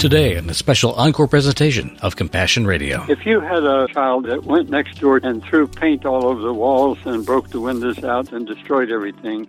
Today, 0.00 0.36
in 0.36 0.48
a 0.48 0.54
special 0.54 0.94
encore 0.94 1.28
presentation 1.28 1.98
of 2.00 2.16
Compassion 2.16 2.66
Radio. 2.66 3.04
If 3.10 3.26
you 3.26 3.38
had 3.40 3.64
a 3.64 3.86
child 3.88 4.24
that 4.24 4.44
went 4.44 4.70
next 4.70 4.98
door 4.98 5.20
and 5.22 5.44
threw 5.44 5.66
paint 5.68 6.06
all 6.06 6.24
over 6.24 6.40
the 6.40 6.54
walls 6.54 6.96
and 7.04 7.26
broke 7.26 7.50
the 7.50 7.60
windows 7.60 8.02
out 8.02 8.32
and 8.32 8.46
destroyed 8.46 8.90
everything, 8.90 9.46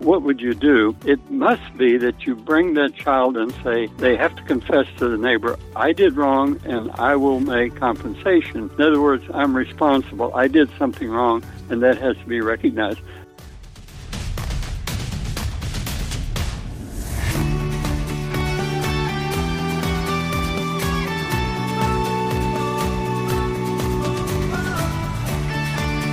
what 0.00 0.22
would 0.22 0.40
you 0.40 0.54
do? 0.54 0.96
It 1.06 1.30
must 1.30 1.62
be 1.78 1.98
that 1.98 2.26
you 2.26 2.34
bring 2.34 2.74
that 2.74 2.96
child 2.96 3.36
and 3.36 3.54
say, 3.62 3.86
they 3.98 4.16
have 4.16 4.34
to 4.34 4.42
confess 4.42 4.86
to 4.98 5.08
the 5.08 5.16
neighbor, 5.16 5.56
I 5.76 5.92
did 5.92 6.16
wrong 6.16 6.60
and 6.64 6.90
I 6.96 7.14
will 7.14 7.38
make 7.38 7.76
compensation. 7.76 8.70
In 8.76 8.82
other 8.82 9.00
words, 9.00 9.22
I'm 9.32 9.56
responsible. 9.56 10.34
I 10.34 10.48
did 10.48 10.68
something 10.78 11.10
wrong 11.10 11.44
and 11.70 11.80
that 11.84 11.98
has 11.98 12.16
to 12.16 12.24
be 12.24 12.40
recognized. 12.40 12.98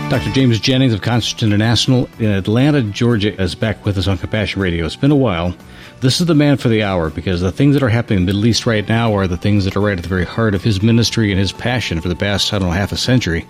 Dr. 0.10 0.32
James 0.32 0.60
Jennings 0.60 0.92
of 0.92 1.04
Conscience 1.04 1.44
International 1.44 2.10
in 2.18 2.32
Atlanta, 2.32 2.82
Georgia, 2.82 3.40
is 3.40 3.54
back 3.54 3.86
with 3.86 3.96
us 3.96 4.08
on 4.08 4.18
Compassion 4.18 4.60
Radio. 4.60 4.84
It's 4.84 4.96
been 4.96 5.12
a 5.12 5.16
while. 5.16 5.54
This 6.02 6.20
is 6.20 6.26
the 6.26 6.34
man 6.34 6.58
for 6.58 6.68
the 6.68 6.82
hour 6.82 7.12
because 7.12 7.42
the 7.42 7.52
things 7.52 7.76
that 7.76 7.84
are 7.84 7.90
happening 7.90 8.22
in 8.22 8.26
the 8.26 8.34
Middle 8.34 8.48
East 8.48 8.66
right 8.66 8.90
now 8.90 9.14
are 9.14 9.28
the 9.28 9.38
things 9.38 9.66
that 9.66 9.78
are 9.78 9.82
right 9.82 9.96
at 10.00 10.02
the 10.02 10.10
very 10.10 10.26
heart 10.26 10.56
of 10.56 10.64
his 10.64 10.82
ministry 10.82 11.30
and 11.32 11.40
his 11.40 11.52
passion 11.52 12.02
for 12.02 12.08
the 12.08 12.16
past, 12.16 12.52
I 12.52 12.58
don't 12.58 12.70
know, 12.70 12.74
half 12.74 12.92
a 12.92 12.98
century. 12.98 13.46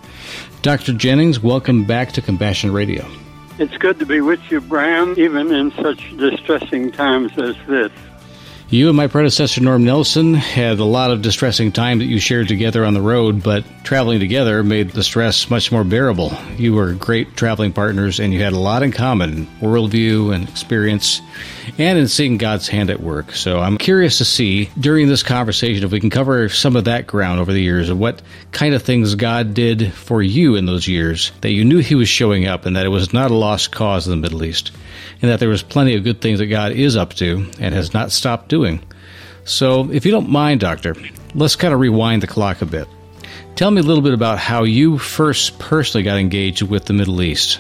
Dr. 0.62 0.92
Jennings, 0.92 1.40
welcome 1.40 1.86
back 1.86 2.12
to 2.12 2.22
Compassion 2.22 2.74
Radio. 2.74 3.10
It's 3.58 3.78
good 3.78 3.98
to 4.00 4.06
be 4.06 4.20
with 4.20 4.42
you, 4.52 4.60
Bram, 4.60 5.16
even 5.18 5.54
in 5.54 5.72
such 5.76 6.18
distressing 6.18 6.92
times 6.92 7.32
as 7.38 7.56
this. 7.68 7.92
You 8.72 8.88
and 8.88 8.96
my 8.96 9.08
predecessor, 9.08 9.62
Norm 9.62 9.84
Nelson, 9.84 10.36
had 10.36 10.78
a 10.78 10.86
lot 10.86 11.10
of 11.10 11.24
distressing 11.24 11.72
time 11.72 11.98
that 11.98 12.06
you 12.06 12.20
shared 12.20 12.48
together 12.48 12.86
on 12.86 12.94
the 12.94 13.02
road, 13.02 13.42
but 13.42 13.64
traveling 13.84 14.20
together 14.20 14.64
made 14.64 14.92
the 14.92 15.04
stress 15.04 15.50
much 15.50 15.72
more 15.72 15.84
bearable. 15.84 16.32
You 16.56 16.76
were 16.76 16.94
great 16.94 17.36
traveling 17.36 17.74
partners, 17.74 18.20
and 18.20 18.32
you 18.32 18.44
had 18.44 18.54
a 18.54 18.60
lot 18.60 18.84
in 18.84 18.92
common 18.92 19.48
worldview 19.60 20.36
and 20.36 20.48
experience, 20.48 21.20
and 21.80 21.98
in 21.98 22.08
seeing 22.08 22.38
God's 22.38 22.68
hand 22.68 22.92
at 22.92 23.02
work. 23.02 23.32
So 23.32 23.60
I'm 23.60 23.80
curious 23.80 24.20
to 24.20 24.26
see 24.26 24.70
during 24.80 25.08
this 25.08 25.24
conversation 25.24 25.84
if 25.84 25.92
we 25.92 26.00
can 26.00 26.12
cover 26.12 26.48
some 26.48 26.76
of 26.76 26.84
that 26.84 27.08
ground 27.08 27.40
over 27.40 27.52
the 27.52 27.64
years 27.64 27.90
of 27.90 27.98
what 27.98 28.22
kind 28.52 28.76
of 28.76 28.84
things 28.84 29.16
God 29.16 29.56
did 29.56 29.92
for 29.94 30.22
you 30.22 30.54
in 30.54 30.68
those 30.68 30.88
years 30.88 31.32
that 31.42 31.54
you 31.54 31.66
knew 31.66 31.80
He 31.80 31.96
was 31.96 32.08
showing 32.08 32.46
up 32.46 32.68
and 32.68 32.76
that 32.76 32.86
it 32.86 32.90
was 32.90 33.14
not 33.14 33.32
a 33.32 33.36
lost 33.36 33.72
cause 33.72 34.08
in 34.08 34.12
the 34.12 34.18
Middle 34.18 34.44
East 34.44 34.72
and 35.22 35.32
that 35.32 35.40
there 35.40 35.50
was 35.50 35.64
plenty 35.64 35.96
of 35.96 36.04
good 36.04 36.22
things 36.22 36.40
that 36.40 36.48
God 36.48 36.72
is 36.72 36.96
up 36.96 37.14
to 37.16 37.50
and 37.60 37.74
has 37.74 37.94
not 37.94 38.12
stopped 38.12 38.48
doing. 38.48 38.82
So, 39.46 39.90
if 39.92 40.06
you 40.06 40.12
don't 40.12 40.30
mind, 40.30 40.60
Doctor, 40.62 40.96
let's 41.36 41.56
kind 41.56 41.74
of 41.74 41.80
rewind 41.80 42.24
the 42.24 42.28
clock 42.28 42.62
a 42.62 42.66
bit. 42.66 42.88
Tell 43.56 43.72
me 43.72 43.82
a 43.82 43.84
little 43.84 44.04
bit 44.04 44.14
about 44.14 44.40
how 44.40 44.64
you 44.64 44.98
first 44.98 45.60
personally 45.60 46.04
got 46.04 46.18
engaged 46.18 46.62
with 46.62 46.86
the 46.86 46.94
Middle 46.94 47.22
East. 47.22 47.60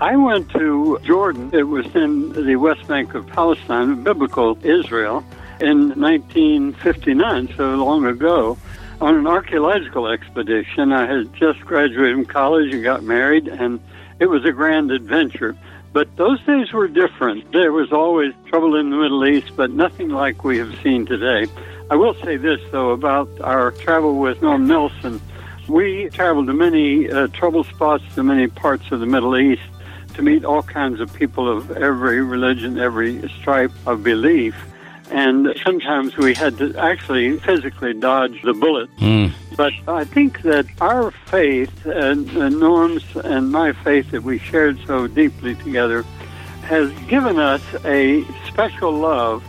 I 0.00 0.16
went 0.16 0.50
to 0.50 0.98
Jordan. 1.04 1.50
It 1.52 1.62
was 1.62 1.86
in 1.94 2.32
the 2.32 2.56
West 2.56 2.86
Bank 2.88 3.14
of 3.14 3.26
Palestine, 3.28 4.02
biblical 4.02 4.58
Israel, 4.62 5.24
in 5.60 5.90
1959, 5.90 7.54
so 7.56 7.76
long 7.76 8.04
ago, 8.04 8.58
on 9.00 9.14
an 9.14 9.28
archaeological 9.28 10.08
expedition. 10.08 10.92
I 10.92 11.06
had 11.06 11.32
just 11.34 11.60
graduated 11.60 12.16
from 12.16 12.24
college 12.26 12.74
and 12.74 12.82
got 12.82 13.04
married, 13.04 13.46
and 13.46 13.80
it 14.18 14.26
was 14.26 14.44
a 14.44 14.50
grand 14.50 14.90
adventure. 14.90 15.56
But 15.92 16.16
those 16.16 16.40
days 16.44 16.72
were 16.72 16.88
different. 16.88 17.52
There 17.52 17.72
was 17.72 17.92
always 17.92 18.32
trouble 18.46 18.76
in 18.76 18.90
the 18.90 18.96
Middle 18.96 19.26
East, 19.26 19.52
but 19.56 19.70
nothing 19.70 20.08
like 20.08 20.42
we 20.42 20.56
have 20.58 20.74
seen 20.82 21.04
today. 21.04 21.46
I 21.90 21.96
will 21.96 22.14
say 22.14 22.36
this, 22.38 22.60
though, 22.70 22.90
about 22.90 23.28
our 23.40 23.72
travel 23.72 24.18
with 24.18 24.40
Norm 24.40 24.66
Nelson. 24.66 25.20
We 25.68 26.08
traveled 26.10 26.46
to 26.46 26.54
many 26.54 27.10
uh, 27.10 27.26
trouble 27.28 27.64
spots, 27.64 28.04
to 28.14 28.22
many 28.22 28.46
parts 28.46 28.90
of 28.90 29.00
the 29.00 29.06
Middle 29.06 29.36
East, 29.36 29.62
to 30.14 30.22
meet 30.22 30.44
all 30.44 30.62
kinds 30.62 31.00
of 31.00 31.12
people 31.12 31.46
of 31.48 31.70
every 31.72 32.22
religion, 32.22 32.78
every 32.78 33.28
stripe 33.40 33.72
of 33.86 34.02
belief 34.02 34.54
and 35.12 35.54
sometimes 35.62 36.16
we 36.16 36.34
had 36.34 36.56
to 36.58 36.74
actually 36.78 37.38
physically 37.38 37.92
dodge 37.92 38.40
the 38.42 38.54
bullet. 38.54 38.94
Mm. 38.96 39.32
But 39.56 39.74
I 39.86 40.04
think 40.04 40.40
that 40.42 40.64
our 40.80 41.10
faith 41.10 41.84
and, 41.84 42.28
and 42.30 42.58
Norm's 42.58 43.04
and 43.16 43.52
my 43.52 43.72
faith 43.72 44.10
that 44.12 44.22
we 44.22 44.38
shared 44.38 44.78
so 44.86 45.06
deeply 45.06 45.54
together 45.56 46.04
has 46.62 46.90
given 47.08 47.38
us 47.38 47.62
a 47.84 48.24
special 48.46 48.92
love 48.92 49.44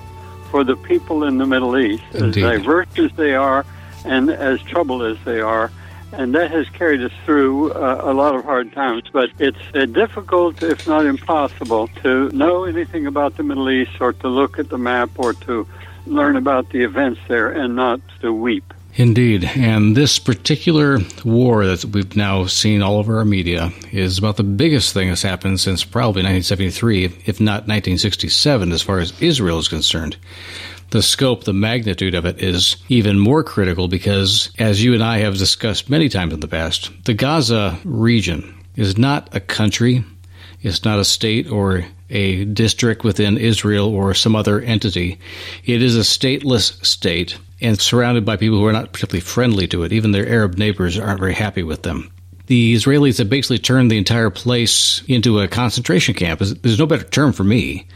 for 0.52 0.66
the 0.66 0.76
people 0.76 1.24
in 1.24 1.38
the 1.38 1.46
Middle 1.46 1.78
East, 1.78 2.04
Indeed. 2.14 2.44
as 2.44 2.60
diverse 2.60 2.88
as 2.98 3.12
they 3.14 3.34
are 3.34 3.66
and 4.04 4.30
as 4.30 4.62
troubled 4.64 5.04
as 5.04 5.18
they 5.24 5.40
are 5.40 5.72
and 6.14 6.34
that 6.36 6.52
has 6.52 6.70
carried 6.70 7.02
us 7.02 7.12
through 7.26 7.72
uh, 7.74 8.02
a 8.04 8.14
lot 8.14 8.36
of 8.36 8.44
hard 8.44 8.72
times. 8.74 9.04
But 9.12 9.30
it's 9.40 9.58
uh, 9.74 9.86
difficult, 9.86 10.62
if 10.64 10.88
not 10.88 11.06
impossible, 11.06 11.88
to 12.04 12.30
know 12.30 12.66
anything 12.66 13.08
about 13.08 13.38
the 13.38 13.44
Middle 13.44 13.70
East 13.70 14.00
or 14.00 14.14
to 14.14 14.28
look 14.28 14.60
at 14.60 14.70
the 14.70 14.78
map 14.78 15.10
or 15.18 15.34
to 15.34 15.68
learn 16.06 16.36
about 16.36 16.70
the 16.70 16.84
events 16.84 17.20
there 17.28 17.50
and 17.50 17.76
not 17.76 18.02
to 18.22 18.34
weep. 18.34 18.74
Indeed. 18.96 19.46
And 19.56 19.98
this 19.98 20.20
particular 20.20 21.00
war 21.26 21.66
that 21.66 21.84
we've 21.84 22.16
now 22.16 22.46
seen 22.46 22.84
all 22.84 22.98
over 22.98 23.18
our 23.18 23.26
media 23.26 23.72
is 23.92 24.20
about 24.20 24.38
the 24.38 24.44
biggest 24.44 24.94
thing 24.94 25.10
that's 25.10 25.24
happened 25.24 25.60
since 25.60 25.84
probably 25.84 26.22
1973, 26.22 27.06
if 27.26 27.42
not 27.42 27.68
1967, 27.68 28.72
as 28.72 28.84
far 28.84 29.00
as 29.00 29.20
Israel 29.20 29.58
is 29.58 29.68
concerned 29.68 30.18
the 30.92 31.02
scope, 31.02 31.44
the 31.44 31.54
magnitude 31.54 32.16
of 32.16 32.26
it 32.26 32.42
is 32.42 32.78
even 32.90 33.20
more 33.20 33.44
critical 33.44 33.88
because, 33.88 34.50
as 34.60 34.84
you 34.84 34.94
and 34.94 35.04
I 35.04 35.20
have 35.20 35.38
discussed 35.38 35.90
many 35.90 36.10
times 36.10 36.34
in 36.34 36.40
the 36.40 36.48
past, 36.48 36.92
the 37.06 37.14
Gaza 37.14 37.80
region 37.84 38.54
is 38.76 38.98
not 38.98 39.36
a 39.36 39.40
country, 39.40 40.04
it's 40.62 40.86
not 40.86 41.00
a 41.00 41.06
state 41.06 41.50
or 41.50 41.86
a 42.10 42.46
district 42.46 43.04
within 43.04 43.38
Israel 43.38 43.94
or 43.94 44.14
some 44.14 44.36
other 44.36 44.62
entity. 44.62 45.20
It 45.66 45.82
is 45.82 45.98
a 45.98 46.02
stateless 46.02 46.84
state 46.86 47.38
and 47.60 47.80
surrounded 47.80 48.26
by 48.26 48.38
people 48.38 48.60
who 48.60 48.66
are 48.66 48.74
not 48.74 48.94
particularly 48.94 49.22
friendly 49.22 49.68
to 49.68 49.84
it. 49.84 49.94
Even 49.94 50.12
their 50.12 50.28
Arab 50.28 50.58
neighbors 50.58 50.98
aren't 50.98 51.20
very 51.20 51.34
happy 51.34 51.64
with 51.64 51.84
them. 51.84 52.12
The 52.48 52.76
Israelis 52.76 53.18
have 53.18 53.30
basically 53.30 53.60
turned 53.60 53.90
the 53.90 53.98
entire 53.98 54.30
place 54.30 55.02
into 55.08 55.40
a 55.40 55.48
concentration 55.48 56.14
camp. 56.14 56.40
There's 56.40 56.78
no 56.80 56.86
better 56.86 57.06
term 57.06 57.32
for 57.32 57.46
me 57.46 57.88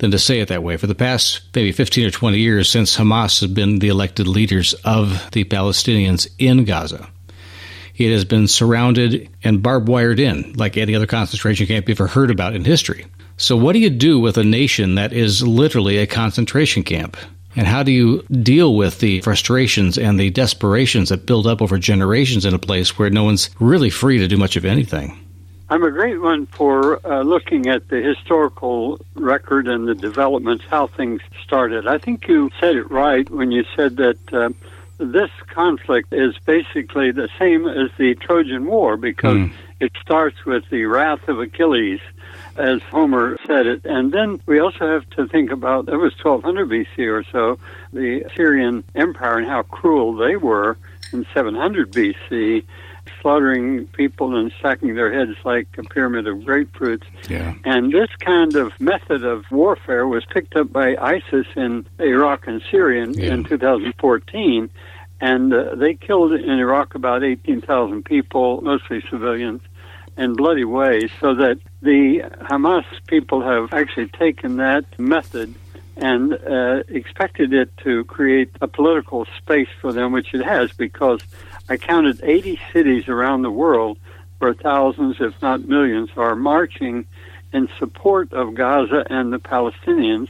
than 0.00 0.10
to 0.10 0.18
say 0.18 0.40
it 0.40 0.48
that 0.48 0.62
way. 0.62 0.76
For 0.76 0.86
the 0.86 0.94
past 0.94 1.42
maybe 1.54 1.72
15 1.72 2.06
or 2.06 2.10
20 2.10 2.38
years 2.38 2.70
since 2.70 2.96
Hamas 2.96 3.40
has 3.40 3.50
been 3.50 3.78
the 3.78 3.88
elected 3.88 4.26
leaders 4.26 4.74
of 4.84 5.30
the 5.30 5.44
Palestinians 5.44 6.28
in 6.38 6.64
Gaza, 6.64 7.08
it 7.96 8.10
has 8.10 8.24
been 8.24 8.48
surrounded 8.48 9.28
and 9.44 9.62
barbed 9.62 9.88
wired 9.88 10.18
in 10.18 10.54
like 10.54 10.76
any 10.76 10.94
other 10.94 11.06
concentration 11.06 11.66
camp 11.66 11.88
you've 11.88 12.00
ever 12.00 12.08
heard 12.08 12.30
about 12.30 12.54
in 12.54 12.64
history. 12.64 13.06
So, 13.36 13.56
what 13.56 13.72
do 13.74 13.78
you 13.78 13.90
do 13.90 14.18
with 14.18 14.36
a 14.36 14.44
nation 14.44 14.96
that 14.96 15.12
is 15.12 15.42
literally 15.42 15.98
a 15.98 16.06
concentration 16.06 16.82
camp? 16.82 17.16
And 17.56 17.66
how 17.66 17.82
do 17.82 17.90
you 17.90 18.22
deal 18.22 18.76
with 18.76 19.00
the 19.00 19.20
frustrations 19.22 19.98
and 19.98 20.20
the 20.20 20.30
desperations 20.30 21.08
that 21.08 21.26
build 21.26 21.46
up 21.46 21.60
over 21.60 21.78
generations 21.78 22.44
in 22.44 22.54
a 22.54 22.58
place 22.58 22.98
where 22.98 23.10
no 23.10 23.24
one's 23.24 23.50
really 23.58 23.90
free 23.90 24.18
to 24.18 24.28
do 24.28 24.36
much 24.36 24.56
of 24.56 24.64
anything? 24.64 25.29
I'm 25.70 25.84
a 25.84 25.90
great 25.92 26.20
one 26.20 26.46
for 26.46 26.98
uh, 27.06 27.22
looking 27.22 27.68
at 27.68 27.86
the 27.86 28.02
historical 28.02 29.00
record 29.14 29.68
and 29.68 29.86
the 29.86 29.94
developments, 29.94 30.64
how 30.68 30.88
things 30.88 31.20
started. 31.44 31.86
I 31.86 31.96
think 31.96 32.26
you 32.26 32.50
said 32.58 32.74
it 32.74 32.90
right 32.90 33.30
when 33.30 33.52
you 33.52 33.64
said 33.76 33.96
that 33.98 34.34
uh, 34.34 34.50
this 34.98 35.30
conflict 35.46 36.12
is 36.12 36.36
basically 36.44 37.12
the 37.12 37.28
same 37.38 37.68
as 37.68 37.88
the 37.98 38.16
Trojan 38.16 38.66
War 38.66 38.96
because 38.96 39.36
mm. 39.36 39.52
it 39.78 39.92
starts 40.02 40.44
with 40.44 40.68
the 40.70 40.86
wrath 40.86 41.28
of 41.28 41.38
Achilles, 41.38 42.00
as 42.56 42.82
Homer 42.82 43.38
said 43.46 43.68
it. 43.68 43.84
And 43.84 44.10
then 44.10 44.40
we 44.46 44.58
also 44.58 44.88
have 44.88 45.08
to 45.10 45.28
think 45.28 45.52
about, 45.52 45.88
it 45.88 45.96
was 45.96 46.12
1200 46.20 46.68
BC 46.68 47.06
or 47.06 47.22
so, 47.30 47.60
the 47.92 48.22
Assyrian 48.22 48.82
Empire 48.96 49.38
and 49.38 49.46
how 49.46 49.62
cruel 49.62 50.16
they 50.16 50.34
were 50.34 50.76
in 51.12 51.24
700 51.32 51.92
BC 51.92 52.64
slaughtering 53.20 53.86
people 53.88 54.36
and 54.36 54.52
sacking 54.60 54.94
their 54.94 55.12
heads 55.12 55.36
like 55.44 55.68
a 55.78 55.82
pyramid 55.82 56.26
of 56.26 56.38
grapefruits. 56.38 57.04
Yeah. 57.28 57.54
And 57.64 57.92
this 57.92 58.10
kind 58.18 58.56
of 58.56 58.78
method 58.80 59.24
of 59.24 59.44
warfare 59.50 60.06
was 60.06 60.24
picked 60.24 60.56
up 60.56 60.72
by 60.72 60.96
ISIS 60.96 61.46
in 61.56 61.86
Iraq 61.98 62.46
and 62.46 62.62
Syria 62.70 63.04
in, 63.04 63.14
yeah. 63.14 63.34
in 63.34 63.44
2014. 63.44 64.70
And 65.20 65.52
uh, 65.52 65.74
they 65.74 65.94
killed 65.94 66.32
in 66.32 66.50
Iraq 66.50 66.94
about 66.94 67.22
18,000 67.22 68.04
people, 68.04 68.62
mostly 68.62 69.02
civilians, 69.10 69.60
in 70.16 70.34
bloody 70.34 70.64
ways, 70.64 71.10
so 71.20 71.34
that 71.34 71.58
the 71.82 72.20
Hamas 72.42 72.84
people 73.06 73.42
have 73.42 73.72
actually 73.72 74.08
taken 74.08 74.56
that 74.56 74.98
method 74.98 75.54
and 75.96 76.32
uh, 76.32 76.82
expected 76.88 77.52
it 77.52 77.76
to 77.78 78.04
create 78.04 78.50
a 78.60 78.68
political 78.68 79.26
space 79.36 79.68
for 79.80 79.92
them, 79.92 80.12
which 80.12 80.32
it 80.32 80.42
has, 80.42 80.72
because 80.72 81.20
I 81.70 81.76
counted 81.76 82.20
80 82.22 82.60
cities 82.72 83.08
around 83.08 83.42
the 83.42 83.50
world 83.50 83.96
where 84.38 84.52
thousands, 84.54 85.16
if 85.20 85.40
not 85.40 85.68
millions, 85.68 86.10
are 86.16 86.34
marching 86.34 87.06
in 87.52 87.68
support 87.78 88.32
of 88.32 88.54
Gaza 88.54 89.06
and 89.08 89.32
the 89.32 89.38
Palestinians. 89.38 90.28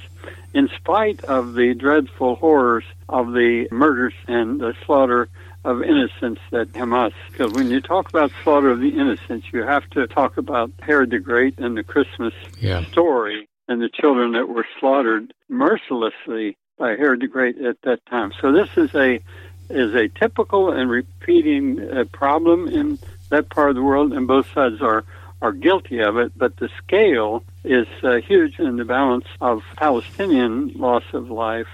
in 0.53 0.69
spite 0.77 1.23
of 1.25 1.55
the 1.55 1.75
dreadful 1.75 2.35
horrors 2.35 2.83
of 3.09 3.33
the 3.33 3.69
murders 3.71 4.15
and 4.27 4.61
the 4.61 4.75
slaughter 4.85 5.29
of 5.65 5.81
innocents 5.81 6.41
that 6.51 6.73
Hamas. 6.73 7.13
Because 7.31 7.53
when 7.53 7.71
you 7.71 7.81
talk 7.81 8.09
about 8.09 8.33
slaughter 8.43 8.71
of 8.71 8.81
the 8.81 8.89
innocents, 8.89 9.47
you 9.53 9.63
have 9.63 9.89
to 9.91 10.09
talk 10.09 10.39
about 10.39 10.73
Herod 10.81 11.11
the 11.11 11.21
Great 11.21 11.59
and 11.59 11.77
the 11.77 11.85
Christmas 11.85 12.35
yeah. 12.59 12.85
story 12.87 13.49
and 13.69 13.81
the 13.81 13.89
children 13.89 14.33
that 14.33 14.49
were 14.49 14.67
slaughtered 14.81 15.33
mercilessly 15.49 16.57
by 16.77 16.97
Herod 16.97 17.21
the 17.21 17.29
Great 17.29 17.57
at 17.59 17.81
that 17.83 18.05
time. 18.07 18.33
So 18.41 18.51
this 18.51 18.71
is 18.77 18.93
a 18.95 19.21
is 19.71 19.95
a 19.95 20.09
typical 20.09 20.73
and 20.73 20.91
repeating 20.91 21.81
uh, 21.81 22.05
problem 22.13 22.69
in 22.69 22.99
that 23.31 23.49
part 23.49 23.71
of 23.71 23.77
the 23.77 23.83
world, 23.83 24.13
and 24.13 24.27
both 24.27 24.47
sides 24.53 24.81
are 24.81 25.05
are 25.43 25.53
guilty 25.53 26.01
of 26.01 26.19
it. 26.19 26.33
But 26.37 26.57
the 26.57 26.69
scale 26.83 27.43
is 27.65 27.87
uh, 28.03 28.17
huge 28.17 28.59
in 28.59 28.77
the 28.77 28.85
balance 28.85 29.27
of 29.41 29.63
Palestinian 29.77 30.73
loss 30.75 31.05
of 31.13 31.31
life 31.31 31.69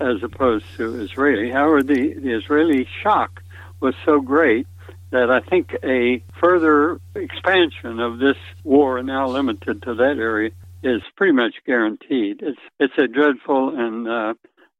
as 0.00 0.22
opposed 0.22 0.66
to 0.76 1.00
Israeli. 1.00 1.50
However, 1.50 1.82
the, 1.82 2.14
the 2.14 2.32
Israeli 2.36 2.88
shock 3.02 3.42
was 3.80 3.94
so 4.04 4.20
great 4.20 4.66
that 5.10 5.30
I 5.30 5.40
think 5.40 5.76
a 5.84 6.22
further 6.40 7.00
expansion 7.14 8.00
of 8.00 8.18
this 8.18 8.38
war, 8.64 9.02
now 9.02 9.28
limited 9.28 9.82
to 9.82 9.94
that 9.94 10.16
area, 10.18 10.50
is 10.82 11.02
pretty 11.16 11.32
much 11.32 11.54
guaranteed. 11.64 12.42
It's 12.42 12.58
it's 12.80 12.98
a 12.98 13.06
dreadful 13.06 13.78
and 13.78 14.08
uh, 14.08 14.34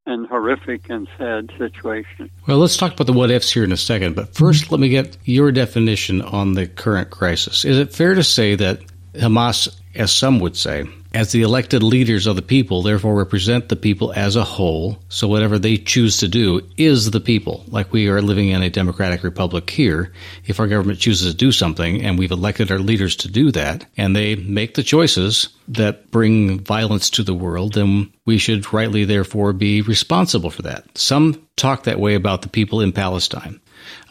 and 0.06 0.26
horrific 0.26 0.88
and 0.90 1.08
sad 1.16 1.50
situation. 1.58 2.30
Well, 2.46 2.58
let's 2.58 2.76
talk 2.76 2.92
about 2.92 3.06
the 3.06 3.12
what 3.12 3.30
ifs 3.30 3.52
here 3.52 3.64
in 3.64 3.72
a 3.72 3.76
second, 3.76 4.14
but 4.14 4.34
first 4.34 4.70
let 4.70 4.80
me 4.80 4.88
get 4.88 5.16
your 5.24 5.52
definition 5.52 6.22
on 6.22 6.54
the 6.54 6.66
current 6.66 7.10
crisis. 7.10 7.64
Is 7.64 7.78
it 7.78 7.92
fair 7.92 8.14
to 8.14 8.22
say 8.24 8.54
that 8.56 8.80
Hamas, 9.14 9.74
as 9.94 10.12
some 10.12 10.40
would 10.40 10.56
say, 10.56 10.84
as 11.14 11.32
the 11.32 11.42
elected 11.42 11.82
leaders 11.82 12.26
of 12.26 12.36
the 12.36 12.42
people, 12.42 12.82
therefore 12.82 13.14
represent 13.14 13.68
the 13.68 13.76
people 13.76 14.12
as 14.14 14.34
a 14.34 14.44
whole. 14.44 14.98
So 15.08 15.28
whatever 15.28 15.58
they 15.58 15.76
choose 15.76 16.16
to 16.18 16.28
do 16.28 16.62
is 16.76 17.10
the 17.10 17.20
people. 17.20 17.64
Like 17.68 17.92
we 17.92 18.08
are 18.08 18.22
living 18.22 18.48
in 18.48 18.62
a 18.62 18.70
democratic 18.70 19.22
republic 19.22 19.68
here. 19.68 20.12
If 20.46 20.58
our 20.58 20.66
government 20.66 21.00
chooses 21.00 21.30
to 21.30 21.36
do 21.36 21.52
something 21.52 22.02
and 22.02 22.18
we've 22.18 22.30
elected 22.30 22.70
our 22.70 22.78
leaders 22.78 23.14
to 23.16 23.28
do 23.28 23.50
that 23.52 23.84
and 23.96 24.16
they 24.16 24.36
make 24.36 24.74
the 24.74 24.82
choices 24.82 25.50
that 25.68 26.10
bring 26.10 26.60
violence 26.60 27.10
to 27.10 27.22
the 27.22 27.34
world, 27.34 27.74
then 27.74 28.12
we 28.24 28.38
should 28.38 28.72
rightly 28.72 29.04
therefore 29.04 29.52
be 29.52 29.82
responsible 29.82 30.50
for 30.50 30.62
that. 30.62 30.96
Some 30.96 31.46
talk 31.56 31.84
that 31.84 32.00
way 32.00 32.14
about 32.14 32.42
the 32.42 32.48
people 32.48 32.80
in 32.80 32.92
Palestine. 32.92 33.60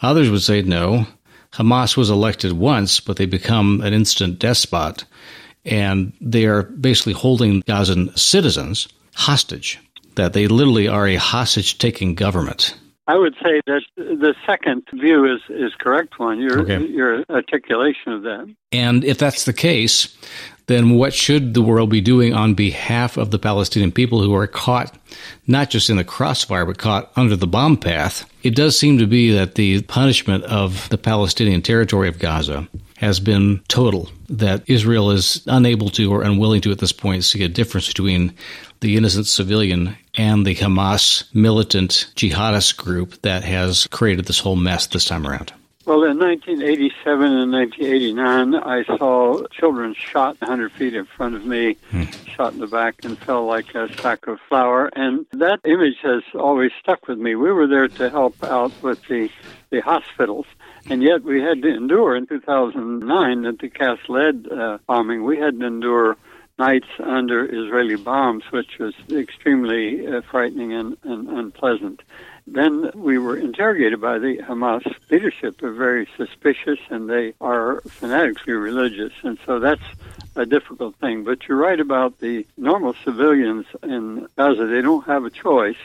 Others 0.02 0.30
would 0.30 0.42
say 0.42 0.62
no. 0.62 1.06
Hamas 1.52 1.96
was 1.96 2.10
elected 2.10 2.52
once, 2.52 3.00
but 3.00 3.16
they 3.16 3.26
become 3.26 3.80
an 3.82 3.92
instant 3.92 4.38
despot 4.38 5.04
and 5.64 6.12
they 6.20 6.46
are 6.46 6.62
basically 6.62 7.12
holding 7.12 7.60
Gazan 7.60 8.14
citizens 8.16 8.88
hostage. 9.14 9.78
That 10.16 10.34
they 10.34 10.46
literally 10.46 10.88
are 10.88 11.06
a 11.06 11.16
hostage 11.16 11.78
taking 11.78 12.14
government. 12.14 12.76
I 13.08 13.16
would 13.16 13.34
say 13.42 13.60
that 13.66 13.82
the 13.96 14.34
second 14.46 14.84
view 14.92 15.24
is, 15.24 15.40
is 15.48 15.72
correct 15.78 16.18
one. 16.18 16.38
Your 16.38 16.60
okay. 16.60 16.86
your 16.86 17.24
articulation 17.28 18.12
of 18.12 18.22
that. 18.22 18.54
And 18.70 19.04
if 19.04 19.18
that's 19.18 19.44
the 19.44 19.52
case, 19.52 20.16
then 20.66 20.90
what 20.90 21.12
should 21.12 21.54
the 21.54 21.62
world 21.62 21.90
be 21.90 22.00
doing 22.00 22.32
on 22.32 22.54
behalf 22.54 23.16
of 23.16 23.30
the 23.30 23.38
Palestinian 23.38 23.90
people 23.90 24.22
who 24.22 24.34
are 24.34 24.46
caught 24.46 24.96
not 25.46 25.70
just 25.70 25.90
in 25.90 25.96
the 25.96 26.04
crossfire 26.04 26.64
but 26.64 26.78
caught 26.78 27.10
under 27.16 27.34
the 27.34 27.46
bomb 27.46 27.76
path? 27.76 28.24
It 28.42 28.54
does 28.54 28.78
seem 28.78 28.98
to 28.98 29.06
be 29.06 29.32
that 29.32 29.56
the 29.56 29.82
punishment 29.82 30.44
of 30.44 30.88
the 30.90 30.98
Palestinian 30.98 31.62
territory 31.62 32.08
of 32.08 32.18
Gaza 32.18 32.68
has 32.98 33.18
been 33.18 33.60
total, 33.66 34.08
that 34.38 34.62
Israel 34.66 35.10
is 35.10 35.42
unable 35.46 35.90
to 35.90 36.12
or 36.12 36.22
unwilling 36.22 36.60
to 36.62 36.72
at 36.72 36.78
this 36.78 36.92
point 36.92 37.24
see 37.24 37.44
a 37.44 37.48
difference 37.48 37.88
between 37.88 38.34
the 38.80 38.96
innocent 38.96 39.26
civilian 39.26 39.96
and 40.16 40.46
the 40.46 40.54
Hamas 40.54 41.32
militant 41.34 42.10
jihadist 42.16 42.76
group 42.76 43.20
that 43.22 43.44
has 43.44 43.86
created 43.88 44.24
this 44.24 44.38
whole 44.40 44.56
mess 44.56 44.86
this 44.86 45.04
time 45.04 45.26
around. 45.26 45.52
Well, 45.84 46.04
in 46.04 46.18
1987 46.18 47.32
and 47.32 47.52
1989, 47.52 48.54
I 48.54 48.84
saw 48.84 49.44
children 49.48 49.94
shot 49.94 50.40
100 50.40 50.70
feet 50.70 50.94
in 50.94 51.06
front 51.06 51.34
of 51.34 51.44
me, 51.44 51.76
hmm. 51.90 52.04
shot 52.36 52.52
in 52.52 52.60
the 52.60 52.68
back, 52.68 53.04
and 53.04 53.18
fell 53.18 53.46
like 53.46 53.74
a 53.74 53.92
sack 54.00 54.28
of 54.28 54.38
flour. 54.48 54.90
And 54.94 55.26
that 55.32 55.58
image 55.64 55.96
has 56.02 56.22
always 56.34 56.70
stuck 56.80 57.08
with 57.08 57.18
me. 57.18 57.34
We 57.34 57.50
were 57.50 57.66
there 57.66 57.88
to 57.88 58.10
help 58.10 58.44
out 58.44 58.70
with 58.80 59.02
the, 59.08 59.28
the 59.70 59.80
hospitals. 59.80 60.46
And 60.90 61.02
yet 61.02 61.22
we 61.22 61.40
had 61.40 61.62
to 61.62 61.68
endure 61.68 62.16
in 62.16 62.26
2009 62.26 63.44
at 63.46 63.58
the 63.58 63.68
Cast 63.68 64.08
Lead 64.08 64.50
uh, 64.50 64.78
bombing, 64.86 65.24
we 65.24 65.38
had 65.38 65.58
to 65.60 65.66
endure 65.66 66.16
nights 66.58 66.88
under 66.98 67.44
Israeli 67.44 67.96
bombs, 67.96 68.44
which 68.50 68.78
was 68.78 68.94
extremely 69.10 70.06
uh, 70.06 70.20
frightening 70.22 70.72
and, 70.72 70.96
and 71.02 71.28
unpleasant. 71.28 72.02
Then 72.46 72.90
we 72.94 73.18
were 73.18 73.36
interrogated 73.36 74.00
by 74.00 74.18
the 74.18 74.38
Hamas 74.38 74.84
leadership. 75.10 75.60
They're 75.60 75.72
very 75.72 76.08
suspicious 76.16 76.78
and 76.90 77.08
they 77.08 77.34
are 77.40 77.80
fanatically 77.82 78.54
religious. 78.54 79.12
And 79.22 79.38
so 79.46 79.60
that's 79.60 79.82
a 80.34 80.44
difficult 80.44 80.96
thing. 80.96 81.24
But 81.24 81.46
you're 81.46 81.58
right 81.58 81.78
about 81.78 82.18
the 82.18 82.46
normal 82.56 82.94
civilians 83.04 83.66
in 83.82 84.26
Gaza. 84.36 84.66
They 84.66 84.82
don't 84.82 85.06
have 85.06 85.24
a 85.24 85.30
choice. 85.30 85.82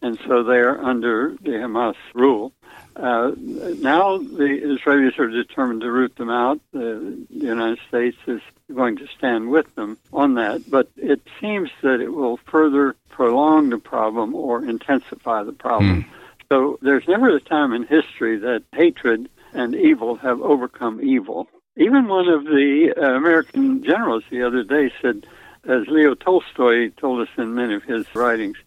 And 0.00 0.18
so 0.26 0.42
they 0.42 0.58
are 0.58 0.82
under 0.82 1.36
the 1.40 1.52
Hamas 1.52 1.94
rule. 2.14 2.52
Uh, 2.94 3.32
now 3.36 4.18
the 4.18 4.78
Israelis 4.78 5.18
are 5.18 5.28
determined 5.28 5.80
to 5.80 5.90
root 5.90 6.14
them 6.16 6.30
out. 6.30 6.60
the 6.72 7.26
United 7.30 7.78
States 7.88 8.16
is 8.26 8.40
going 8.72 8.96
to 8.96 9.06
stand 9.16 9.50
with 9.50 9.72
them 9.74 9.98
on 10.12 10.34
that, 10.34 10.70
but 10.70 10.90
it 10.96 11.20
seems 11.40 11.70
that 11.82 12.00
it 12.00 12.10
will 12.10 12.38
further 12.46 12.96
prolong 13.08 13.70
the 13.70 13.78
problem 13.78 14.34
or 14.34 14.64
intensify 14.64 15.42
the 15.42 15.52
problem. 15.52 16.02
Mm. 16.02 16.08
So 16.50 16.78
there's 16.82 17.08
never 17.08 17.34
a 17.34 17.40
time 17.40 17.72
in 17.72 17.84
history 17.84 18.38
that 18.38 18.64
hatred 18.72 19.28
and 19.54 19.74
evil 19.74 20.16
have 20.16 20.40
overcome 20.40 21.00
evil. 21.02 21.48
Even 21.76 22.08
one 22.08 22.28
of 22.28 22.44
the 22.44 22.92
uh, 22.96 23.14
American 23.14 23.82
generals 23.82 24.24
the 24.30 24.42
other 24.42 24.62
day 24.62 24.92
said, 25.00 25.26
as 25.64 25.86
Leo 25.86 26.14
Tolstoy 26.14 26.90
told 26.96 27.20
us 27.20 27.28
in 27.38 27.54
many 27.54 27.74
of 27.74 27.84
his 27.84 28.06
writings, 28.14 28.58